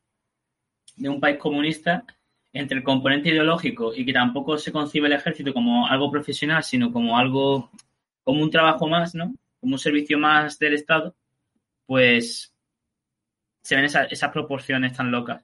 [0.95, 2.05] de un país comunista,
[2.53, 6.93] entre el componente ideológico y que tampoco se concibe el ejército como algo profesional, sino
[6.93, 7.71] como algo,
[8.23, 9.33] como un trabajo más, ¿no?
[9.59, 11.15] Como un servicio más del Estado,
[11.87, 12.53] pues
[13.63, 15.43] se ven esas proporciones tan locas.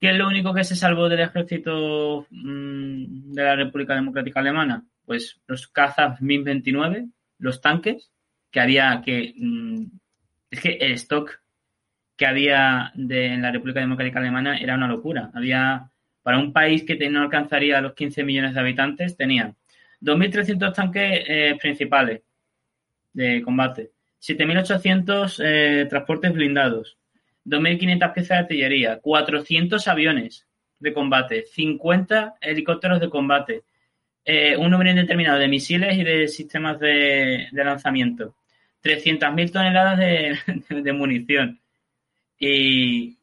[0.00, 4.84] ¿Qué es lo único que se salvó del ejército mm, de la República Democrática Alemana?
[5.04, 8.10] Pues los cazas MiG-29, los tanques,
[8.50, 9.34] que había que...
[9.36, 9.86] Mm,
[10.50, 11.40] es que el stock
[12.16, 15.30] que había de, en la República Democrática Alemana era una locura.
[15.34, 15.90] Había,
[16.22, 19.54] para un país que no alcanzaría los 15 millones de habitantes, tenía
[20.00, 22.22] 2.300 tanques eh, principales
[23.12, 26.98] de combate, 7.800 eh, transportes blindados,
[27.46, 30.46] 2.500 piezas de artillería, 400 aviones
[30.78, 33.62] de combate, 50 helicópteros de combate,
[34.24, 38.34] eh, un número indeterminado de misiles y de sistemas de, lanzamiento,
[38.82, 41.60] 300.000 toneladas de, munición.
[42.38, 43.18] Y,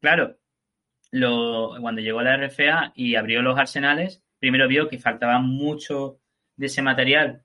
[0.00, 0.38] claro,
[1.10, 6.20] lo, cuando llegó la RFA y abrió los arsenales, primero vio que faltaba mucho
[6.56, 7.42] de ese material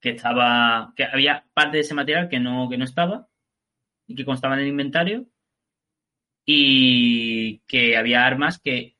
[0.00, 3.28] que estaba, que había parte de ese material que no, que no estaba,
[4.06, 5.26] y que constaban en el inventario
[6.44, 8.96] y que había armas que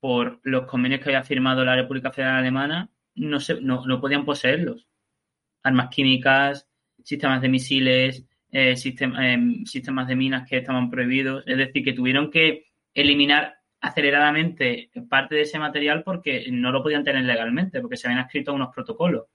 [0.00, 4.86] por los convenios que había firmado la República Federal Alemana no, se, no, podían poseerlos.
[5.62, 6.68] Armas químicas,
[7.02, 11.44] sistemas de misiles, eh, em, sistemas de minas que estaban prohibidos.
[11.46, 17.04] Es decir, que tuvieron que eliminar aceleradamente parte de ese material porque no lo podían
[17.04, 19.26] tener legalmente, porque se habían escrito unos protocolos.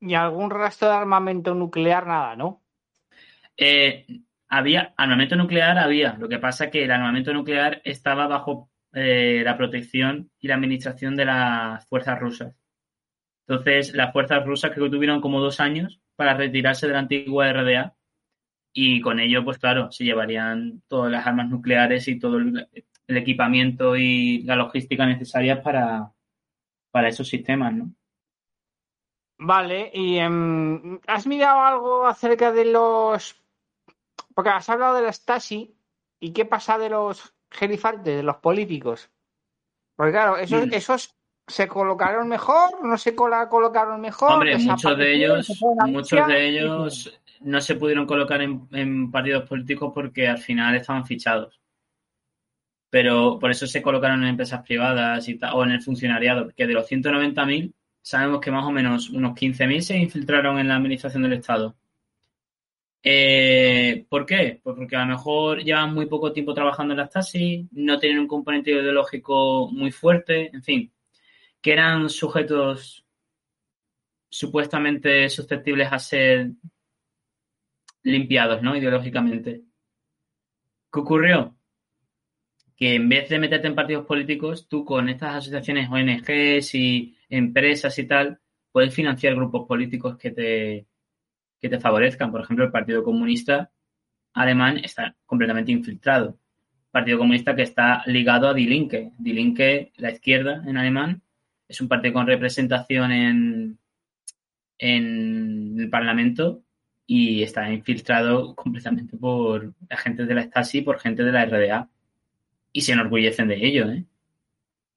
[0.00, 2.06] ¿Y algún rastro de armamento nuclear?
[2.06, 2.62] Nada, ¿no?
[3.56, 4.06] Eh,
[4.48, 6.14] había armamento nuclear, había.
[6.14, 10.54] Lo que pasa es que el armamento nuclear estaba bajo eh, la protección y la
[10.54, 12.56] administración de las fuerzas rusas.
[13.46, 17.50] Entonces, las fuerzas rusas creo que tuvieron como dos años para retirarse de la antigua
[17.50, 17.96] RDA
[18.74, 22.68] y con ello, pues claro, se llevarían todas las armas nucleares y todo el,
[23.06, 26.12] equipamiento y la logística necesarias para,
[26.90, 27.90] para esos sistemas, ¿no?
[29.38, 33.42] Vale, y em, ¿has mirado algo acerca de los
[34.34, 35.74] porque has hablado de la Stasi
[36.20, 39.10] y qué pasa de los gerifantes, de los políticos.
[39.96, 40.74] Porque claro, esos, mm.
[40.74, 41.16] esos
[41.50, 44.32] se colocaron mejor, no se colocaron mejor.
[44.32, 50.28] Hombre, muchos de ellos, muchos de ellos no se pudieron colocar en, partidos políticos porque
[50.28, 51.60] al final estaban fichados.
[52.88, 56.74] Pero por eso se colocaron en empresas privadas y o en el funcionariado, porque de
[56.74, 57.72] los 190.000
[58.02, 61.76] sabemos que más o menos unos 15.000 se infiltraron en la administración del Estado.
[63.02, 64.60] Eh, ¿Por qué?
[64.62, 68.18] Pues porque a lo mejor llevan muy poco tiempo trabajando en las taxis, no tienen
[68.18, 70.92] un componente ideológico muy fuerte, en fin,
[71.60, 73.04] que eran sujetos
[74.30, 76.52] supuestamente susceptibles a ser
[78.02, 78.76] limpiados, ¿no?
[78.76, 79.62] Ideológicamente.
[80.92, 81.56] ¿Qué ocurrió?
[82.76, 87.98] Que en vez de meterte en partidos políticos, tú con estas asociaciones ONGs y empresas
[87.98, 88.40] y tal,
[88.72, 90.86] puedes financiar grupos políticos que te,
[91.60, 92.30] que te favorezcan.
[92.30, 93.70] Por ejemplo, el Partido Comunista
[94.32, 96.38] alemán está completamente infiltrado.
[96.90, 99.12] Partido Comunista que está ligado a Die Linke.
[99.18, 101.22] Die Linke, la izquierda en alemán,
[101.70, 103.78] es un partido con representación en,
[104.76, 106.64] en el Parlamento
[107.06, 111.88] y está infiltrado completamente por agentes de la Stasi, por gente de la RDA.
[112.72, 113.88] Y se enorgullecen de ello.
[113.90, 114.04] ¿eh?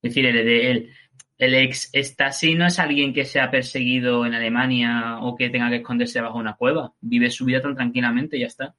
[0.01, 0.89] Es decir, el,
[1.37, 5.77] el ex Stasi no es alguien que sea perseguido en Alemania o que tenga que
[5.77, 6.93] esconderse bajo una cueva.
[7.01, 8.75] Vive su vida tan tranquilamente y ya está.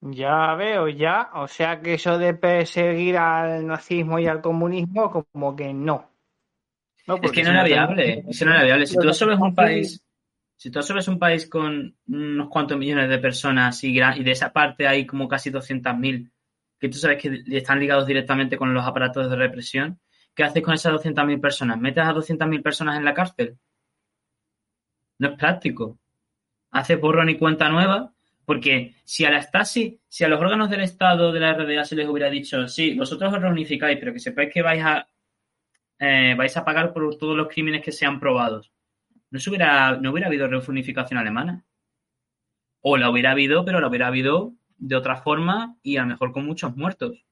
[0.00, 1.30] Ya veo, ya.
[1.34, 6.11] O sea que eso de perseguir al nazismo y al comunismo, como que no.
[7.06, 8.24] Es que no era viable.
[8.28, 8.86] Eso no era viable.
[8.86, 10.04] Si tú solo es un país,
[10.56, 14.86] si tú un país con unos cuantos millones de personas y, y de esa parte
[14.86, 16.30] hay como casi 200.000
[16.78, 20.00] que tú sabes que están ligados directamente con los aparatos de represión,
[20.34, 21.78] ¿Qué haces con esas 200.000 personas?
[21.78, 23.58] ¿Metes a 200.000 personas en la cárcel?
[25.18, 25.98] No es práctico.
[26.70, 28.12] Hace borrón y cuenta nueva,
[28.46, 31.96] porque si a la Stasi, si a los órganos del Estado de la RDA se
[31.96, 35.06] les hubiera dicho, sí, vosotros os reunificáis, pero que sepáis que vais a
[36.04, 38.72] eh, vais a pagar por todos los crímenes que sean probados,
[39.30, 41.64] no, hubiera, no hubiera habido reunificación alemana.
[42.80, 46.32] O la hubiera habido, pero la hubiera habido de otra forma y a lo mejor
[46.32, 47.24] con muchos muertos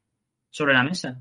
[0.51, 1.21] sobre la mesa.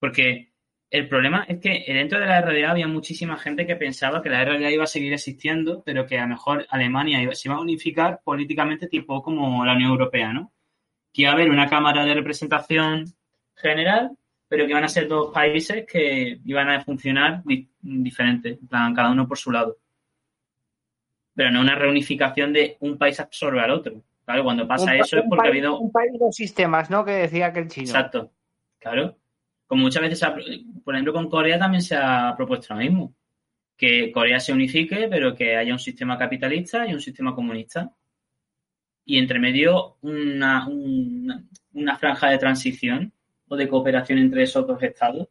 [0.00, 0.52] Porque
[0.90, 4.44] el problema es que dentro de la RDA había muchísima gente que pensaba que la
[4.44, 8.20] RDA iba a seguir existiendo, pero que a lo mejor Alemania se iba a unificar
[8.24, 10.52] políticamente tipo como la Unión Europea, ¿no?
[11.12, 13.14] Que iba a haber una cámara de representación
[13.54, 14.18] general,
[14.48, 17.42] pero que iban a ser dos países que iban a funcionar
[17.80, 19.78] diferentes, cada uno por su lado.
[21.34, 24.02] Pero no una reunificación de un país absorbe al otro.
[24.24, 25.78] Claro, cuando pasa eso es porque ha habido.
[25.78, 27.04] Un país de sistemas, ¿no?
[27.04, 27.86] Que decía que el chino.
[27.86, 28.30] Exacto.
[28.78, 29.16] Claro.
[29.66, 30.28] Como muchas veces,
[30.84, 33.14] por ejemplo, con Corea también se ha propuesto lo mismo.
[33.76, 37.92] Que Corea se unifique, pero que haya un sistema capitalista y un sistema comunista.
[39.04, 40.66] Y entre medio una,
[41.72, 43.12] una franja de transición
[43.48, 45.28] o de cooperación entre esos dos estados.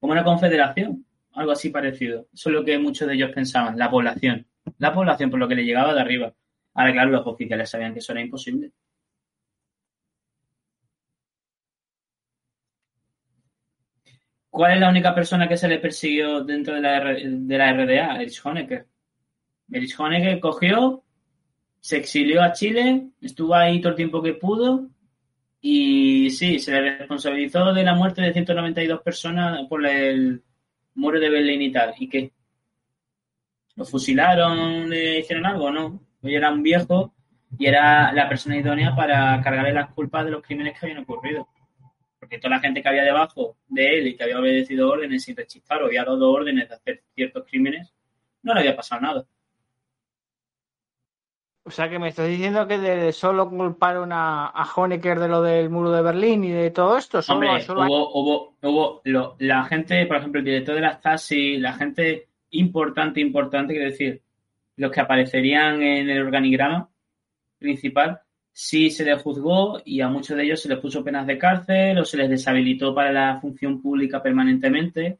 [0.00, 2.26] Como una confederación, algo así parecido.
[2.32, 4.46] Eso es lo que muchos de ellos pensaban, la población.
[4.78, 6.34] La población por lo que le llegaba de arriba.
[6.74, 8.72] Ahora, claro, los oficiales sabían que eso era imposible.
[14.50, 18.22] ¿Cuál es la única persona que se le persiguió dentro de la, de la RDA?
[18.22, 18.86] Erich Honecker.
[19.70, 21.04] Erich Honecker cogió,
[21.80, 24.88] se exilió a Chile, estuvo ahí todo el tiempo que pudo
[25.60, 30.42] y sí, se le responsabilizó de la muerte de 192 personas por el
[30.94, 31.94] muro de Berlín y tal.
[31.98, 32.32] ¿Y qué?
[33.74, 34.88] ¿Lo fusilaron?
[34.88, 35.70] ¿Le hicieron algo?
[35.70, 36.00] No.
[36.22, 37.14] Hoy era un viejo
[37.58, 41.48] y era la persona idónea para cargarle las culpas de los crímenes que habían ocurrido.
[42.18, 45.36] Porque toda la gente que había debajo de él y que había obedecido órdenes sin
[45.36, 47.92] rechistar o había dado órdenes de hacer ciertos crímenes,
[48.42, 49.26] no le había pasado nada.
[51.66, 55.42] O sea que me estás diciendo que de solo culparon a, a Honecker de lo
[55.42, 57.20] del muro de Berlín y de todo esto.
[57.20, 61.72] Solo, Hombre, hubo, hubo, hubo la gente, por ejemplo, el director de la Stasi, la
[61.72, 64.22] gente importante, importante, quiero decir,
[64.76, 66.88] los que aparecerían en el organigrama
[67.58, 68.20] principal,
[68.52, 71.98] sí se les juzgó y a muchos de ellos se les puso penas de cárcel
[71.98, 75.18] o se les deshabilitó para la función pública permanentemente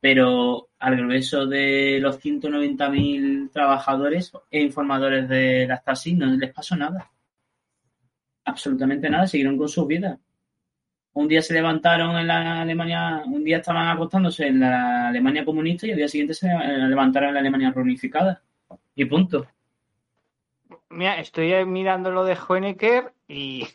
[0.00, 6.76] pero al grueso de los 190.000 trabajadores e informadores de la Stasi no les pasó
[6.76, 7.10] nada.
[8.44, 10.18] Absolutamente nada, siguieron con sus vidas.
[11.14, 15.86] Un día se levantaron en la Alemania, un día estaban acostándose en la Alemania comunista
[15.86, 18.40] y al día siguiente se levantaron en la Alemania reunificada.
[18.94, 19.46] Y punto.
[20.90, 23.66] Mira, estoy mirando lo de Honecker y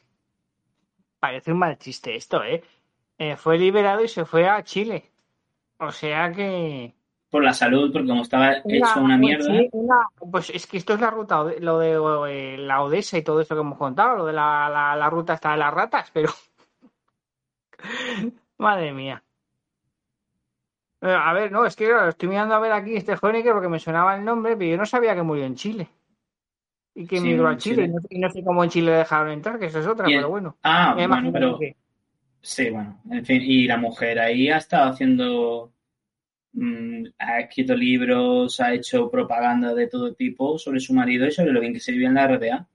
[1.19, 2.63] parece un mal chiste esto, ¿eh?
[3.17, 5.12] eh fue liberado y se fue a Chile.
[5.87, 6.93] O sea que.
[7.29, 9.51] Por la salud, porque como estaba hecho una mierda.
[10.31, 11.93] pues es que esto es la ruta, lo de
[12.29, 15.51] eh, la Odessa y todo eso que hemos contado, lo de la, la, ruta hasta
[15.51, 16.29] de las ratas, pero.
[18.57, 19.23] Madre mía.
[21.01, 23.79] Eh, a ver, no, es que estoy mirando a ver aquí este joven porque me
[23.79, 25.89] sonaba el nombre, pero yo no sabía que murió en Chile.
[26.95, 27.91] Y que emigró a Chile.
[28.09, 30.55] Y, no, sé cómo en Chile dejaron entrar, que eso es otra, pero bueno.
[30.61, 31.59] Ah, bueno, pero.
[32.45, 35.71] Sí, bueno, en fin, y la mujer ahí ha estado haciendo,
[36.53, 41.51] mm, ha escrito libros, ha hecho propaganda de todo tipo sobre su marido y sobre
[41.51, 42.67] lo bien que se vive en la RDA.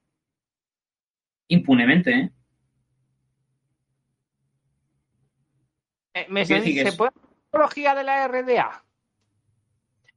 [1.49, 2.31] Impunemente, ¿eh?
[6.15, 7.13] eh me se, ¿Se puede
[7.49, 8.85] apología de la RDA?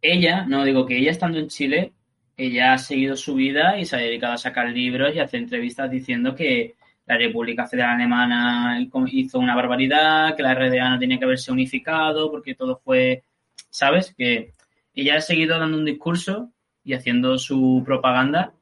[0.01, 1.93] Ella, no digo que ella estando en Chile,
[2.37, 5.41] ella ha seguido su vida y se ha dedicado a sacar libros y a hacer
[5.41, 8.79] entrevistas diciendo que la República Federal Alemana
[9.11, 13.23] hizo una barbaridad, que la RDA no tenía que haberse unificado porque todo fue,
[13.69, 14.13] ¿sabes?
[14.17, 14.53] Que
[14.93, 16.51] ella ha seguido dando un discurso
[16.83, 18.53] y haciendo su propaganda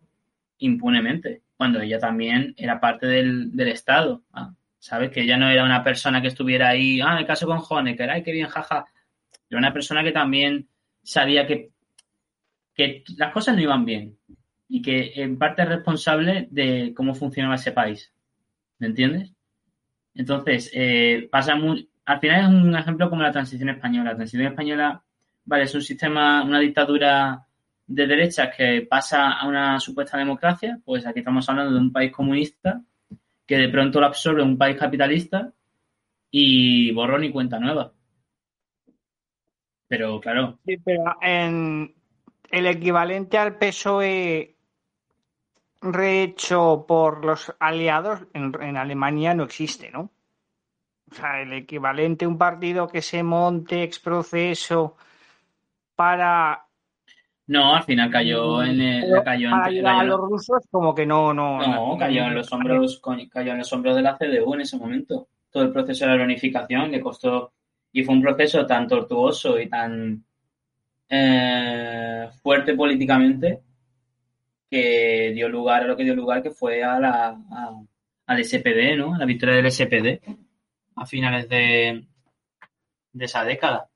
[0.59, 5.09] impunemente, cuando ella también era parte del, Estado, ah, ¿sabes?
[5.11, 8.23] Que ella no era una persona que estuviera ahí, ah, el caso con Honecker, ay,
[8.23, 8.85] qué bien, jaja.
[9.49, 10.67] Era una persona que también
[11.01, 11.71] sabía que,
[12.73, 14.17] que las cosas no iban bien
[14.67, 18.13] y que en parte es responsable de cómo funcionaba ese país.
[18.77, 19.33] ¿Me entiendes?
[20.13, 24.09] Entonces, eh, pasa muy, al final es un ejemplo como la transición española.
[24.09, 24.99] La transición española,
[25.45, 27.45] vale, es un sistema, una dictadura
[27.85, 32.11] de derechas que pasa a una supuesta democracia, pues aquí estamos hablando de un país
[32.11, 32.81] comunista
[33.45, 35.53] que de pronto lo absorbe un país capitalista
[36.31, 37.93] y borrón y cuenta nueva.
[39.87, 40.57] Pero claro.
[40.65, 41.93] Sí, pero en
[42.49, 44.55] el equivalente al PSOE
[45.79, 50.09] rehecho por los aliados en, Alemania no existe, ¿no?
[51.11, 54.95] O sea, el equivalente a un partido que se monte ex proceso
[55.95, 56.65] para
[57.49, 61.57] no, al final cayó en el, cayó en, a los rusos como que no, no.
[61.59, 63.01] No, cayó en los hombros,
[63.31, 65.29] cayó en los hombros de la CDU en ese momento.
[65.49, 67.53] Todo el proceso de la reunificación le costó
[67.91, 70.23] y fue un proceso tan tortuoso y tan
[71.09, 73.61] eh, fuerte políticamente
[74.69, 77.35] que dio lugar a lo que dio lugar, que fue a la,
[78.27, 79.15] al SPD, ¿no?
[79.15, 80.21] A la victoria del SPD
[80.99, 82.05] a finales de,
[83.13, 83.89] de esa década.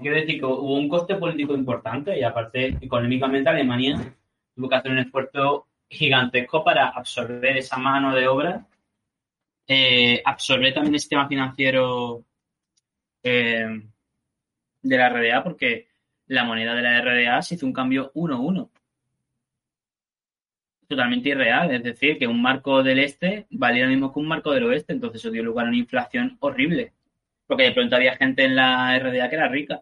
[0.00, 4.16] Quiero decir que hubo un coste político importante y aparte económicamente Alemania
[4.54, 8.66] tuvo que hacer un esfuerzo gigantesco para absorber esa mano de obra
[9.66, 12.24] eh, absorber también el sistema financiero
[13.22, 13.66] eh,
[14.82, 15.88] de la RDA porque
[16.26, 18.68] la moneda de la RDA se hizo un cambio 1-1.
[20.92, 24.52] Totalmente irreal, es decir, que un marco del este valía lo mismo que un marco
[24.52, 26.92] del oeste, entonces eso dio lugar a una inflación horrible,
[27.46, 29.80] porque de pronto había gente en la RDA que era rica.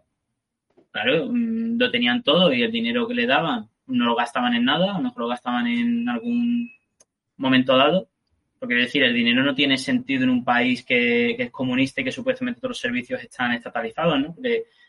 [0.89, 4.63] Claro, mm, lo tenían todo y el dinero que le daban no lo gastaban en
[4.63, 6.71] nada, a lo mejor lo gastaban en algún
[7.35, 8.07] momento dado,
[8.57, 12.05] porque es decir, el dinero no tiene sentido en un país que, es comunista y
[12.05, 14.33] que supuestamente todos los servicios están estatalizados, ¿no?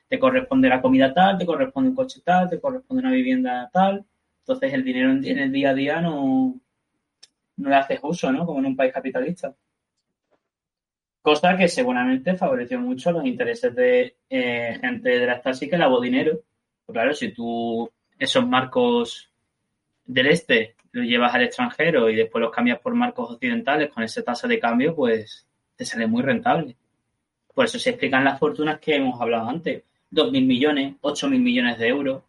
[0.08, 4.04] te corresponde la comida tal, te corresponde un coche tal, te corresponde una vivienda tal.
[4.43, 6.61] Entonces el dinero en, el día a día no,
[7.57, 8.45] no le haces uso, ¿no?
[8.45, 9.55] Como en un país capitalista.
[11.22, 16.01] Cosa que seguramente favoreció mucho los intereses de eh, gente de la Stasi que lavó
[16.01, 16.40] dinero.
[16.84, 17.88] Pues claro, si tú
[18.18, 19.30] esos marcos
[20.05, 24.22] del este los llevas al extranjero y después los cambias por marcos occidentales con esa
[24.22, 26.76] tasa de cambio, pues te sale muy rentable.
[27.55, 29.84] Por eso se explican las fortunas que hemos hablado antes.
[30.11, 32.22] 2.000 millones, 8.000 millones de euros.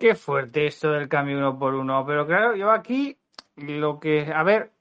[0.00, 2.04] Qué fuerte esto del cambio uno por uno.
[2.06, 3.16] Pero claro, yo aquí
[3.56, 4.32] lo que.
[4.34, 4.72] A ver,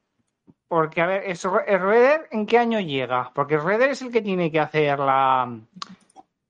[0.67, 3.31] porque a ver, ¿es, Reder en qué año llega?
[3.35, 5.59] Porque Reder es el que tiene que hacer la,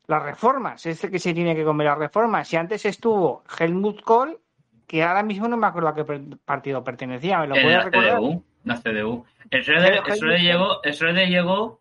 [0.05, 2.47] las reformas, es el que se tiene que comer las reformas.
[2.47, 4.39] Si antes estuvo Helmut Kohl,
[4.86, 6.05] que ahora mismo no me acuerdo a qué
[6.45, 8.20] partido pertenecía, ¿me lo puedes recordar?
[8.20, 9.26] CDU, la CDU.
[9.49, 10.03] El Reder
[10.41, 11.80] llegó, el llegó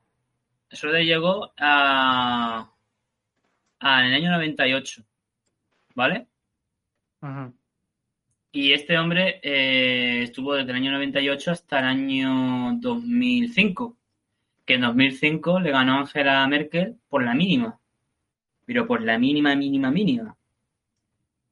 [0.70, 2.70] eso le llegó a,
[3.80, 5.02] en el año 98,
[5.94, 6.26] ¿vale?
[8.50, 13.96] Y este hombre eh, estuvo desde el año 98 hasta el año 2005,
[14.64, 17.78] que en 2005 le ganó Angela Merkel por la mínima,
[18.64, 20.36] pero por la mínima, mínima, mínima.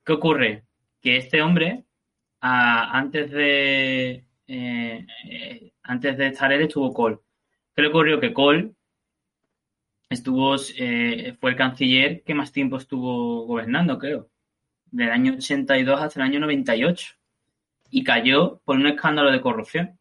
[0.04, 0.64] ¿Qué ocurre?
[1.02, 1.84] Que este hombre,
[2.40, 5.06] antes de eh,
[5.82, 7.20] antes de estar él, estuvo Kohl.
[7.74, 8.20] ¿Qué le ocurrió?
[8.20, 8.74] Que Kohl
[10.08, 14.28] estuvo, eh, fue el canciller que más tiempo estuvo gobernando, creo,
[14.90, 17.14] del año 82 hasta el año 98.
[17.90, 19.98] Y cayó por un escándalo de corrupción.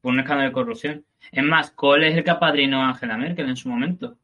[0.00, 1.04] Por un escándalo de corrupción.
[1.32, 4.16] Es más, Kohl es el que apadrinó a Angela Merkel en su momento.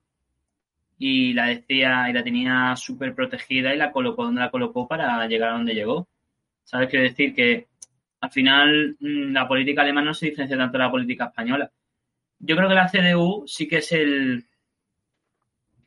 [0.98, 5.26] Y la decía, y la tenía súper protegida y la colocó donde la colocó para
[5.26, 6.08] llegar a donde llegó.
[6.64, 6.88] ¿Sabes?
[6.88, 7.68] Quiero decir que
[8.20, 11.70] al final mm, la política alemana no se diferencia tanto de la política española
[12.38, 14.44] yo creo que la CDU sí que es el,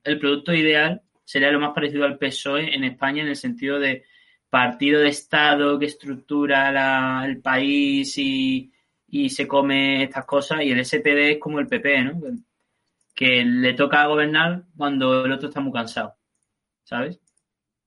[0.03, 4.05] el producto ideal, sería lo más parecido al PSOE en España en el sentido de
[4.49, 8.71] partido de Estado que estructura el país y,
[9.29, 12.21] se come estas cosas y el SPD es como el PP, ¿no?
[13.13, 16.15] Que, le toca gobernar cuando el otro está muy cansado,
[16.83, 17.19] ¿sabes?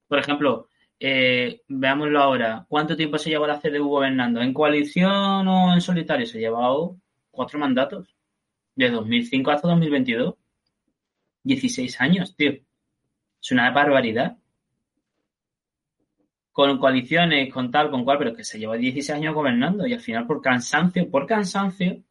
[0.07, 0.67] Por ejemplo,
[0.99, 2.65] eh, veámoslo ahora.
[2.69, 4.39] ¿Cuánto tiempo se lleva la CDU gobernando?
[4.41, 6.27] ¿En coalición o en solitario?
[6.27, 6.97] Se ha llevado
[7.31, 8.15] cuatro mandatos
[8.75, 10.35] de 2005 hasta 2022.
[11.43, 12.53] 16 años, tío.
[13.41, 14.37] Es una barbaridad.
[16.51, 20.01] Con coaliciones, con tal, con cual, pero que se lleva 16 años gobernando y al
[20.01, 22.03] final por cansancio, por cansancio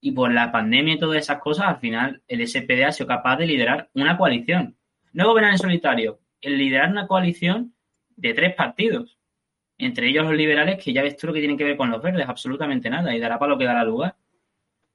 [0.00, 3.36] y por la pandemia y todas esas cosas, al final el SPD ha sido capaz
[3.36, 4.76] de liderar una coalición.
[5.12, 7.74] No gobernar en solitario, el liderar una coalición
[8.16, 9.18] de tres partidos.
[9.78, 12.02] Entre ellos los liberales, que ya ves tú lo que tienen que ver con los
[12.02, 14.16] verdes, absolutamente nada, y dará para lo que dará lugar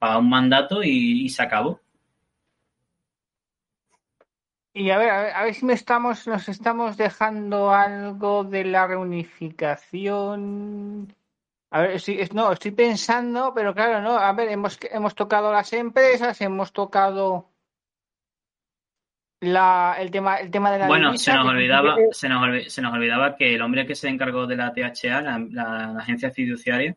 [0.01, 1.79] para un mandato y, se acabó.
[4.73, 11.13] Y a ver, a ver, si me estamos, nos estamos dejando algo de la reunificación.
[11.71, 14.17] A ver, sí, no, estoy pensando, pero claro, no.
[14.17, 17.49] A ver, hemos, hemos tocado las empresas, hemos tocado
[19.41, 20.87] la, el tema, el tema de la.
[20.87, 24.47] Bueno, se nos olvidaba, se nos, se nos olvidaba que el hombre que se encargó
[24.47, 26.95] de la THA, la agencia fiduciaria,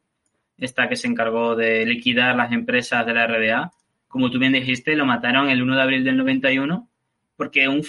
[0.59, 3.73] esta que se encargó de liquidar las empresas de la RDA.
[4.07, 6.89] Como tú bien dijiste, lo mataron el 1 de abril del 91
[7.37, 7.83] porque un,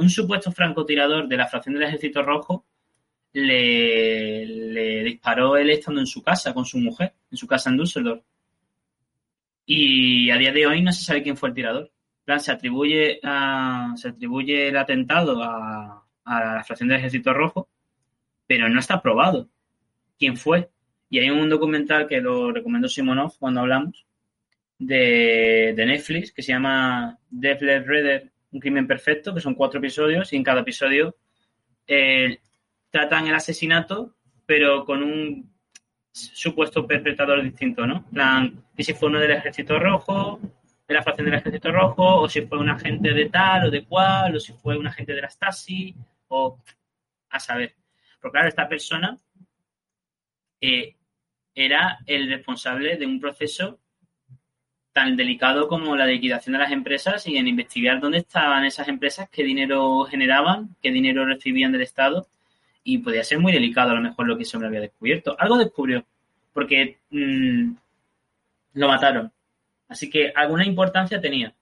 [0.00, 2.64] un supuesto francotirador de la fracción del Ejército Rojo
[3.32, 8.22] le, disparó él estando en su casa con su mujer, en su casa en Düsseldorf.
[9.64, 11.92] Y a día de hoy no se sabe quién fue el tirador.
[12.24, 13.20] plan, se atribuye,
[13.96, 17.68] se atribuye el atentado a, a la fracción del Ejército Rojo,
[18.46, 19.48] pero no está probado
[20.18, 20.70] quién fue.
[21.08, 24.06] Y hay un documental que lo recomendó Simonov cuando hablamos
[24.86, 30.32] de, Netflix que se llama Death Led Redder, un crimen perfecto, que son cuatro episodios
[30.32, 31.16] y en cada episodio
[31.86, 32.38] eh,
[32.90, 34.14] tratan el asesinato,
[34.46, 35.50] pero con un
[36.12, 38.04] supuesto perpetrador distinto, ¿no?
[38.10, 40.40] plan, y si fue uno del Ejército Rojo,
[40.86, 43.84] de la facción del Ejército Rojo, o si fue un agente de tal o de
[43.84, 45.94] cual, o si fue un agente de la Stasi,
[46.28, 46.58] o
[47.30, 47.74] a saber.
[48.20, 49.18] Pero claro, esta persona
[50.60, 50.94] eh,
[51.54, 53.80] era el responsable de un proceso
[54.92, 59.28] tan delicado como la liquidación de las empresas y en investigar dónde estaban esas empresas,
[59.30, 62.26] qué dinero generaban, qué dinero recibían del Estado
[62.84, 65.34] y podía ser muy delicado a lo mejor lo que ese hombre había descubierto.
[65.38, 66.04] Algo descubrió,
[66.52, 67.72] porque mm,
[68.74, 69.32] lo mataron.
[69.88, 71.54] Así que alguna importancia tenía.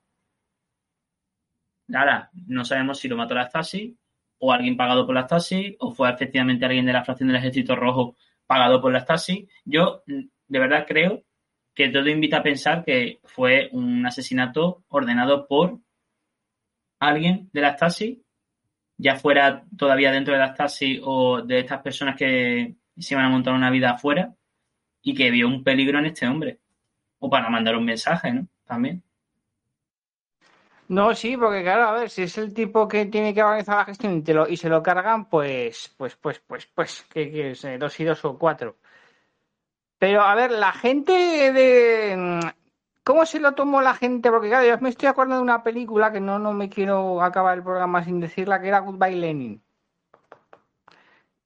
[1.92, 3.96] Ahora, no sabemos si lo mató la Stasi
[4.38, 7.76] o alguien pagado por la Stasi o fue efectivamente alguien de la fracción del Ejército
[7.76, 8.16] Rojo
[8.46, 9.48] pagado por la Stasi.
[9.64, 11.22] Yo mm, de verdad creo
[11.74, 15.78] que todo invita a pensar que fue un asesinato ordenado por
[16.98, 18.22] alguien de la Stasi,
[18.96, 23.30] ya fuera todavía dentro de la Stasi o de estas personas que se iban a
[23.30, 24.34] montar una vida afuera
[25.02, 26.60] y que vio un peligro en este hombre.
[27.18, 28.46] O para mandar un mensaje, ¿no?
[28.64, 29.02] También.
[30.88, 33.84] No, sí, porque claro, a ver, si es el tipo que tiene que organizar la
[33.84, 37.64] gestión y, se lo cargan, pues, pues, pues, pues, pues, ¿qué quieres?
[37.78, 38.76] Dos y dos o cuatro.
[40.00, 42.40] Pero, a ver, la gente de...
[43.04, 44.30] ¿Cómo se lo tomó la gente?
[44.30, 47.58] Porque, claro, yo me estoy acordando de una película que no, no me quiero acabar
[47.58, 49.62] el programa sin decirla, que era Goodbye Lenin.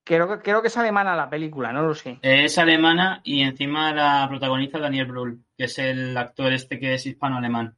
[0.04, 2.20] Creo que, creo que es alemana la película, no lo sé.
[2.22, 7.06] Es alemana y encima la protagoniza Daniel Brühl, que es el actor este que es
[7.06, 7.74] hispano-alemán.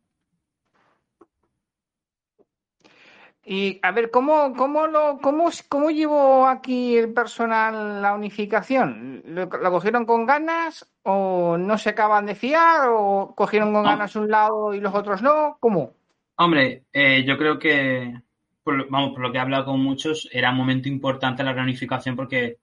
[3.49, 9.23] Y a ver, ¿cómo, cómo, lo, cómo, cómo llevó aquí el personal la unificación?
[9.25, 14.29] ¿Lo, cogieron con ganas o no se acaban de fiar o cogieron con ganas un
[14.29, 15.59] lado y los otros no?
[15.61, 15.95] ¿Cómo?
[16.35, 18.21] Hombre, eh, yo creo que,
[18.65, 22.17] por, vamos, por lo que he hablado con muchos, era un momento importante la reunificación
[22.17, 22.59] porque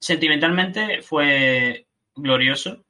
[0.00, 1.86] sentimentalmente fue
[2.16, 2.82] glorioso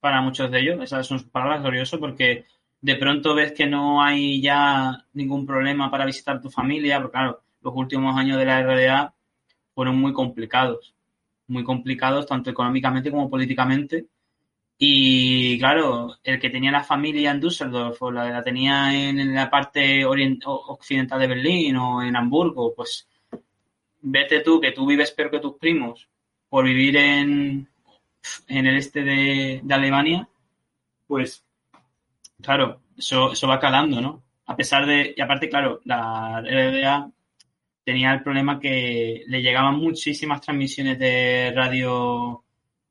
[0.00, 2.46] para muchos de ellos, esas son sus palabras, glorioso porque
[2.84, 7.42] de pronto ves que no hay ya ningún problema para visitar tu familia, porque claro,
[7.62, 9.14] los últimos años de la RDA
[9.74, 10.94] fueron muy complicados,
[11.46, 14.04] muy complicados tanto económicamente como políticamente.
[14.76, 19.48] Y claro, el que tenía la familia en Düsseldorf o la, la tenía en la
[19.48, 23.08] parte occidental de Berlín o en Hamburgo, pues
[24.02, 26.06] vete tú, que tú vives peor que tus primos
[26.50, 27.66] por vivir en,
[28.46, 30.28] en el este de, de Alemania,
[31.06, 31.44] pues
[32.44, 34.22] Claro, eso, eso va calando, ¿no?
[34.46, 37.10] A pesar de, y aparte, claro, la RDA
[37.84, 42.44] tenía el problema que le llegaban muchísimas transmisiones de radio,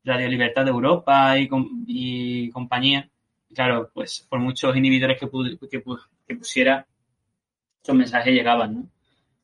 [0.04, 3.08] Radio Libertad de Europa y, compañía.
[3.54, 5.30] claro, pues por muchos inhibidores que,
[5.70, 5.84] que,
[6.28, 6.88] que, pusiera,
[7.84, 8.88] esos mensajes llegaban, ¿no?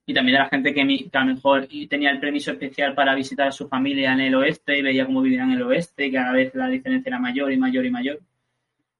[0.07, 3.14] Y también a la gente que, que, a lo mejor tenía el permiso especial para
[3.14, 6.11] visitar a su familia en el oeste y veía cómo vivían en el oeste y
[6.11, 8.19] cada vez la diferencia era mayor y mayor y mayor.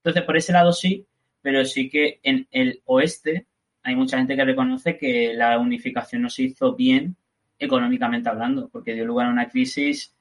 [0.02, 1.06] Entonces, por ese lado sí,
[1.42, 3.46] pero sí que en el oeste
[3.82, 7.16] hay mucha gente que reconoce que la unificación no se hizo bien
[7.58, 10.16] económicamente hablando, porque dio lugar a una crisis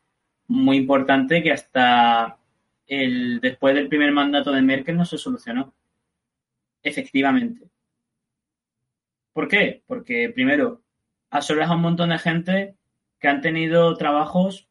[0.48, 2.38] muy importante que hasta
[2.88, 5.74] el después del primer mandato de Merkel no se solucionó.
[6.84, 7.70] Efectivamente.
[9.34, 9.84] ¿Por qué?
[9.86, 10.82] Porque primero,
[11.30, 12.76] absorbes a un montón de gente
[13.20, 14.68] que han tenido trabajos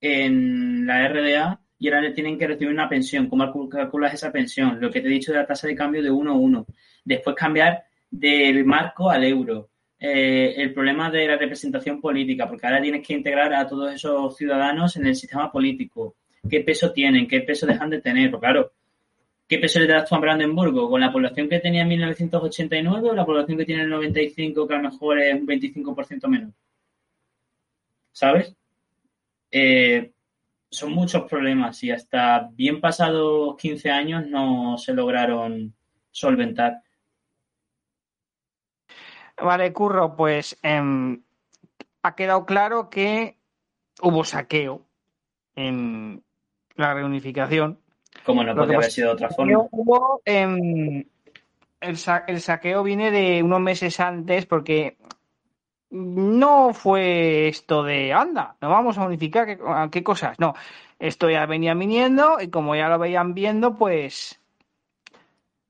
[0.00, 3.28] en la RDA y ahora tienen que recibir una pensión.
[3.28, 4.80] ¿Cómo calculas esa pensión?
[4.80, 6.66] Lo que te he dicho de la tasa de cambio de 1 a 1.
[7.04, 9.68] Después cambiar del marco al euro.
[10.00, 14.34] Eh, el problema de la representación política, porque ahora tienes que integrar a todos esos
[14.34, 16.16] ciudadanos en el sistema político.
[16.48, 17.28] ¿Qué peso tienen?
[17.28, 18.30] ¿Qué peso dejan de tener?
[18.30, 18.72] Pues claro,
[19.46, 20.88] ¿qué peso le das tú a Brandenburgo?
[20.88, 24.66] ¿Con la población que tenía en 1989 o la población que tiene en el 95,
[24.66, 26.54] que a lo mejor es un 25% menos?
[28.10, 28.56] ¿Sabes?
[29.50, 30.13] Eh,
[30.74, 35.74] son muchos problemas y hasta bien pasados 15 años no se lograron
[36.10, 36.82] solventar.
[39.36, 41.22] Vale, Curro, pues em,
[42.02, 43.38] ha quedado claro que
[44.00, 44.86] hubo saqueo
[45.56, 46.22] en
[46.76, 47.80] la reunificación.
[48.24, 49.66] Como no podría haber sido de otra forma.
[50.24, 51.04] Em,
[51.80, 54.96] el, el saqueo viene de unos meses antes porque
[55.94, 59.46] no fue esto de, anda, nos vamos a unificar,
[59.90, 60.36] ¿qué, cosas?
[60.40, 60.54] No,
[60.98, 64.40] esto ya venía viniendo y como ya lo veían viendo, pues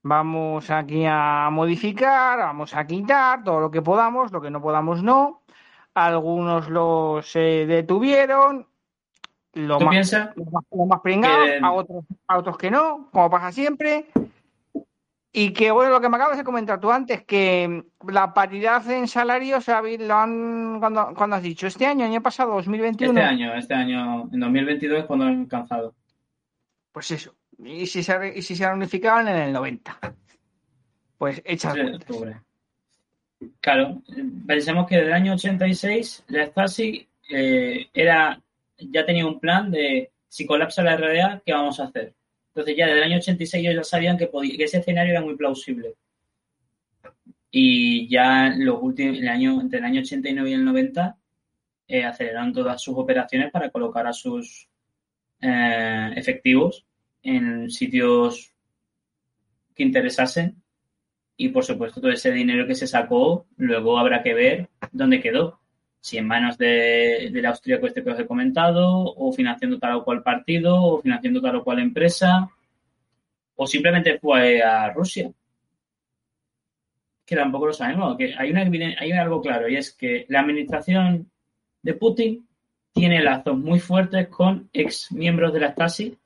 [0.02, 5.02] vamos aquí a modificar, vamos a quitar todo lo que podamos, lo que no podamos
[5.02, 5.42] no.
[5.92, 8.66] Algunos los eh, detuvieron,
[9.52, 10.12] lo más,
[10.72, 14.06] lo más, pringado, a, otros, a otros que no, como pasa siempre.
[15.36, 19.08] Y que, bueno, lo que me acabas de comentar tú antes, que la paridad en
[19.08, 23.18] salarios lo han, cuando, cuando has dicho, este año, año pasado, 2021.
[23.18, 25.92] Este año, este año, en 2022 es cuando han alcanzado.
[26.92, 27.34] Pues eso.
[27.58, 29.98] Y si se, y si se unificaban en el 90.
[31.18, 32.40] Pues echas octubre.
[33.60, 34.02] Claro,
[34.46, 38.40] pensemos que desde el año 86 la Stasi eh, era,
[38.78, 42.14] ya tenía un plan de si colapsa la RDA, ¿qué vamos a hacer?
[42.54, 45.22] Entonces ya desde el año 86 ellos ya sabían que, podía, que ese escenario era
[45.22, 45.94] muy plausible.
[47.50, 51.16] Y ya los últimos, el año, entre el año 89 y el 90
[51.88, 54.68] eh, aceleraron todas sus operaciones para colocar a sus
[55.40, 56.86] eh, efectivos
[57.22, 58.54] en sitios
[59.74, 60.62] que interesasen
[61.36, 65.60] y por supuesto todo ese dinero que se sacó luego habrá que ver dónde quedó
[66.04, 70.04] si en manos de, del austríaco este que os he comentado o financiando tal o
[70.04, 72.46] cual partido o financiando tal o cual empresa
[73.56, 75.32] o simplemente fue a Rusia.
[77.24, 78.68] Que tampoco lo sabemos que hay, una,
[78.98, 81.30] hay algo claro y es que la administración
[81.80, 82.46] de Putin
[82.92, 86.18] tiene lazos muy fuertes con ex miembros de la Stasi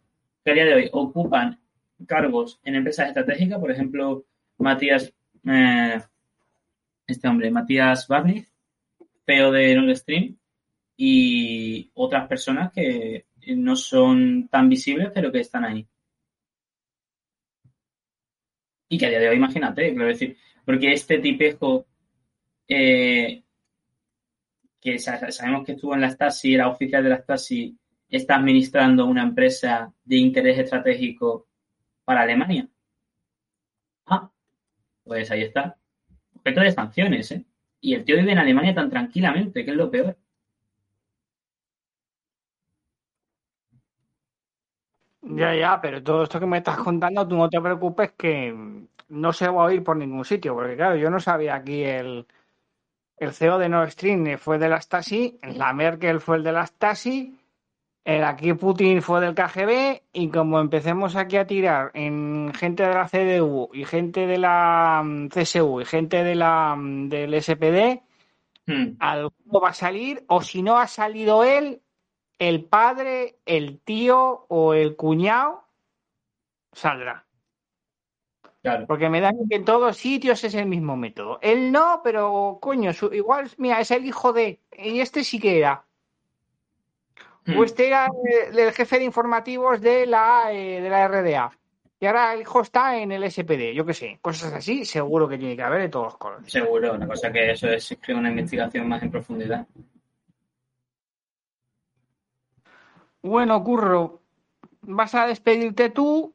[0.45, 1.61] que a día de hoy ocupan
[2.05, 4.25] cargos en empresas estratégicas, por ejemplo,
[4.59, 5.15] Matías,
[5.47, 6.01] eh,
[7.07, 8.45] este hombre, Matías Barney,
[9.29, 10.39] CEO de Nord Stream,
[10.97, 13.27] y otras personas que
[13.57, 15.87] no son tan visibles, pero que están ahí.
[18.89, 21.87] Y que a día de hoy, imagínate, quiero decir, porque este tipejo
[22.67, 23.43] eh,
[24.81, 27.77] que sabemos que estuvo en la Stasi, era oficial de la Stasi,
[28.09, 31.49] está administrando una empresa de interés estratégico
[32.05, 32.69] para Alemania.
[34.07, 34.31] Ah,
[35.05, 35.77] pues ahí está.
[36.35, 37.45] Objeto de sanciones, ¿eh?
[37.81, 40.17] Y el tío vive en Alemania tan tranquilamente, que es lo peor.
[45.21, 48.55] Ya, ya, pero todo esto que me estás contando, tú no te preocupes que
[49.09, 52.27] no se va a oír por ningún sitio, porque claro, yo no sabía aquí el,
[53.19, 56.67] el CEO de Nord Stream fue de la Stasi, la Merkel fue el de la
[56.67, 57.38] Stasi,
[58.09, 62.95] el aquí Putin fue del KGB y como empecemos aquí a tirar en gente de
[62.95, 68.01] la CDU y gente de la mm, CSU y gente de la mm, del SPD,
[68.67, 68.97] hmm.
[68.99, 71.83] alguno va a salir o si no ha salido él,
[72.39, 75.65] el padre, el tío o el cuñado
[76.73, 77.27] saldrá.
[78.87, 81.41] Porque me da que en todos sitios es el mismo método.
[81.43, 84.61] Él no, pero coño, igual, mira, es el hijo de.
[84.79, 85.85] Y este sí que era.
[87.49, 87.65] O hmm.
[87.65, 88.09] este era
[88.53, 91.51] el, jefe de informativos de la, eh, de la RDA.
[92.01, 95.39] Y ahora el hijo está en el SPD, yo qué sé, cosas así, seguro que
[95.39, 96.53] tiene que haber de todos los colores.
[96.53, 99.67] Seguro, una cosa que eso es una investigación más en profundidad.
[103.21, 104.21] Bueno, Curro,
[104.83, 106.35] vas a despedirte tú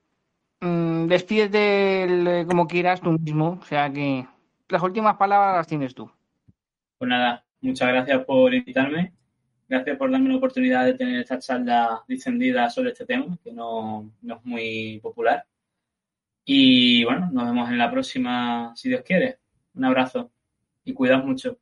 [0.64, 3.60] Mm, despídete como quieras tú mismo.
[3.62, 4.26] O sea que
[4.70, 6.10] las últimas palabras las tienes tú.
[6.98, 9.12] Pues nada, muchas gracias por invitarme.
[9.68, 14.12] Gracias por darme la oportunidad de tener esta charla difundida sobre este tema, que no,
[14.22, 15.46] no es muy popular.
[16.46, 19.40] Y bueno, nos vemos en la próxima, si Dios quiere.
[19.76, 20.32] Un abrazo
[20.84, 21.58] y cuidaos mucho.